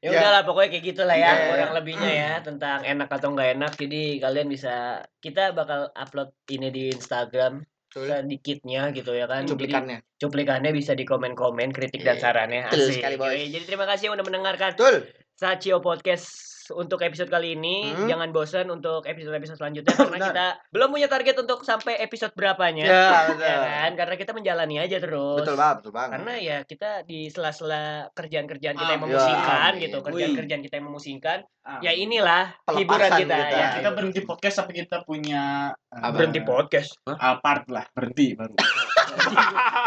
Ya 0.00 0.08
Ya. 0.08 0.18
udahlah 0.18 0.42
pokoknya 0.44 0.68
kayak 0.72 0.84
gitulah 0.86 1.16
ya 1.16 1.24
iya, 1.24 1.32
kurang 1.48 1.72
lebihnya 1.74 2.12
ya 2.12 2.32
tentang 2.40 2.78
enak 2.82 3.08
atau 3.08 3.28
nggak 3.32 3.48
enak. 3.54 3.72
Jadi 3.74 4.02
kalian 4.18 4.48
bisa 4.48 4.74
kita 5.18 5.52
bakal 5.52 5.88
upload 5.92 6.30
ini 6.48 6.68
di 6.68 6.82
Instagram 6.90 7.64
sedikitnya 7.90 8.92
gitu 8.92 9.12
ya 9.12 9.24
kan. 9.24 9.42
Jadi 9.42 9.52
Cuplikannya. 9.52 9.98
cuplikannya 10.16 10.70
bisa 10.70 10.92
di 10.92 11.04
komen-komen 11.04 11.72
kritik 11.72 12.00
dan 12.00 12.16
Iya. 12.16 12.22
sarannya. 12.22 12.62
Betul 12.68 12.88
Asik. 12.88 12.94
sekali, 13.00 13.16
Jadi 13.48 13.64
terima 13.64 13.84
kasih 13.84 14.08
yang 14.08 14.14
udah 14.20 14.26
mendengarkan 14.26 14.70
Betul. 14.76 14.94
Sacio 15.32 15.80
Podcast 15.80 16.55
untuk 16.72 17.02
episode 17.02 17.28
kali 17.28 17.54
ini. 17.54 17.92
Hmm. 17.92 18.08
Jangan 18.08 18.28
bosan 18.30 18.66
untuk 18.70 19.04
episode-episode 19.04 19.58
selanjutnya 19.58 19.94
karena 19.94 20.16
Benar. 20.18 20.28
kita 20.32 20.46
belum 20.72 20.88
punya 20.90 21.08
target 21.10 21.36
untuk 21.38 21.62
sampai 21.62 22.00
episode 22.00 22.32
berapanya. 22.32 22.84
Ya, 22.86 23.10
betul. 23.30 23.44
Ya 23.44 23.56
kan? 23.60 23.90
Karena 23.94 24.14
kita 24.16 24.32
menjalani 24.32 24.76
aja 24.80 24.96
terus. 24.98 25.42
Betul 25.44 25.56
banget, 25.56 25.76
betul 25.82 25.92
banget. 25.92 26.10
Karena 26.16 26.32
ya 26.38 26.56
kita 26.64 26.90
di 27.04 27.28
sela-sela 27.28 28.08
kerjaan-kerjaan 28.12 28.76
kita 28.76 28.90
yang 28.96 29.02
Amin. 29.02 29.12
memusingkan 29.14 29.70
Ya, 29.76 29.82
gitu, 29.82 29.96
amin. 29.98 30.06
kerjaan-kerjaan 30.10 30.62
kita 30.64 30.74
yang 30.78 30.86
memusingkan. 30.88 31.38
Ah. 31.66 31.82
Ya 31.82 31.92
inilah 31.92 32.54
Pelepasan 32.62 32.78
hiburan 32.78 33.10
kita, 33.18 33.36
kita. 33.42 33.58
ya. 33.58 33.68
kita 33.82 33.90
berhenti 33.90 34.20
podcast 34.22 34.54
sampai 34.54 34.74
kita 34.86 34.96
punya 35.02 35.74
eh, 35.90 35.98
Apa? 35.98 36.14
Berhenti 36.14 36.40
podcast. 36.46 36.90
Alphard 37.10 37.66
lah, 37.74 37.84
berhenti 37.90 38.38
baru. 38.38 38.54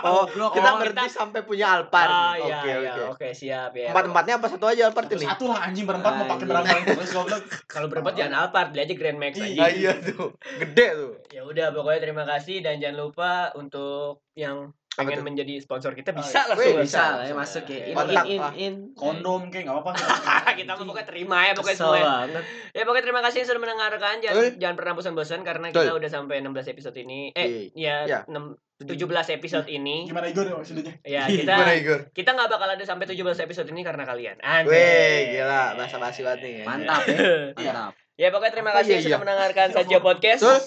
Oh, 0.02 0.24
kita 0.28 0.70
Oh, 0.70 0.78
berhenti 0.78 1.06
kita- 1.06 1.16
sampai 1.16 1.42
punya 1.42 1.66
Alphard. 1.72 2.08
Ah 2.08 2.34
iya 2.34 2.58
Oke, 2.58 2.70
iya, 2.70 2.78
oke. 2.80 3.02
oke 3.14 3.28
siap 3.32 3.72
ya. 3.74 3.90
Empat-empatnya 3.92 4.34
apa 4.38 4.48
satu 4.48 4.66
aja 4.66 4.82
Alphard 4.86 5.10
ini? 5.10 5.24
Satu 5.24 5.46
lah 5.48 5.60
anjing 5.62 5.84
berempat 5.84 6.12
mau 6.14 6.26
pakai 6.28 6.46
berapa 6.46 6.68
terus 6.88 7.12
goblok. 7.12 7.42
Kalau 7.66 7.88
berempat 7.88 8.14
jangan 8.16 8.34
Alphard, 8.42 8.70
beli 8.70 8.82
aja 8.82 8.94
Grand 8.94 9.18
Max 9.18 9.34
aja. 9.38 9.60
Ah, 9.60 9.70
iya 9.70 9.92
tuh. 9.96 10.34
Gede 10.58 10.88
tuh. 10.94 11.12
Ya 11.30 11.42
udah 11.42 11.68
pokoknya 11.70 12.00
terima 12.02 12.24
kasih 12.24 12.60
dan 12.60 12.78
jangan 12.78 12.98
lupa 13.02 13.32
untuk 13.54 14.24
yang 14.34 14.72
pengen 15.02 15.20
menjadi 15.22 15.54
sponsor 15.58 15.92
kita 15.92 16.10
Oh, 16.10 16.18
bisa 16.18 16.36
iya. 16.36 16.50
langsung 16.50 16.74
Bisa 16.74 16.84
bisa, 16.84 17.02
lah 17.02 17.16
ya 17.18 17.26
bisa. 17.26 17.40
masuk 17.40 17.64
ya. 17.66 17.80
In 17.80 17.96
Kontak 17.96 18.26
in 18.26 18.38
lah. 18.38 18.52
in. 18.52 18.60
in. 18.60 18.74
kondom 18.94 19.42
kayak 19.48 19.64
nggak 19.64 19.76
apa-apa 19.76 19.92
kita 20.60 20.72
mah 20.72 20.86
pokoknya 20.86 21.08
terima 21.08 21.38
ya 21.42 21.54
pokoknya 21.54 21.76
Kesel 21.76 21.88
semua. 21.90 22.04
banget. 22.22 22.44
Ya 22.70 22.82
pokoknya 22.84 23.06
terima 23.06 23.22
kasih 23.22 23.38
yang 23.38 23.48
sudah 23.48 23.62
mendengarkan. 23.62 24.16
Jangan 24.20 24.36
Betul. 24.38 24.58
jangan 24.58 24.76
pernah 24.76 24.94
bosan-bosan 24.94 25.40
karena 25.42 25.66
Betul. 25.68 25.82
kita 25.82 25.94
udah 25.96 26.10
sampai 26.10 26.36
16 26.40 26.68
episode 26.70 26.98
ini. 26.98 27.20
Eh, 27.32 27.48
Iya. 27.72 27.96
ya, 28.06 28.06
Iya. 28.06 28.20
6 28.28 28.60
17 28.80 28.96
episode 29.30 29.68
ini. 29.68 30.06
gimana 30.06 30.26
Igor 30.26 30.48
maksudnya 30.50 30.96
Ya, 31.02 31.24
Gimana, 31.26 31.68
kita 31.68 31.76
Igor? 31.76 32.00
kita 32.10 32.30
nggak 32.32 32.48
bakal 32.50 32.70
ada 32.70 32.80
sampai 32.82 33.06
17 33.06 33.20
episode 33.38 33.68
ini 33.68 33.82
karena 33.82 34.04
kalian. 34.04 34.40
Aneh. 34.40 34.66
Weh, 34.66 35.18
gila, 35.34 35.76
bahasa 35.76 35.96
basi 35.96 36.22
banget 36.22 36.40
nih. 36.42 36.56
Mantap 36.64 37.04
ya. 37.04 37.18
Mantap. 37.58 37.92
Ya 38.16 38.28
pokoknya 38.30 38.52
terima 38.52 38.70
Apa 38.70 38.78
kasih 38.78 38.88
iya, 38.90 38.94
yang 38.94 39.04
sudah 39.06 39.12
iya? 39.14 39.22
mendengarkan 39.22 39.68
Sajio 39.72 40.00
Podcast. 40.00 40.42
Betul. 40.42 40.60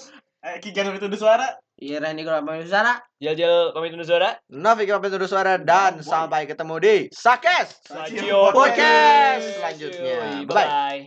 eh 0.43 0.57
Kigan 0.59 0.91
itu 0.91 1.05
udah 1.05 1.19
suara 1.19 1.47
Iya 1.81 1.97
Randy 1.99 2.21
Gora 2.21 2.45
Suara. 2.65 3.01
Jal-jal 3.17 3.73
pamit 3.73 3.95
undur 3.95 4.05
suara. 4.05 4.37
Nafik 4.51 4.93
pamit 4.93 5.13
undur 5.15 5.29
suara 5.31 5.57
dan 5.57 6.03
sampai 6.05 6.45
ketemu 6.45 6.75
di 6.77 6.95
Sakes 7.09 7.81
Sajio 7.87 8.53
Podcast 8.53 9.57
selanjutnya. 9.57 10.45
Bye 10.45 10.45
Bye. 10.45 10.53
bye. 10.53 11.01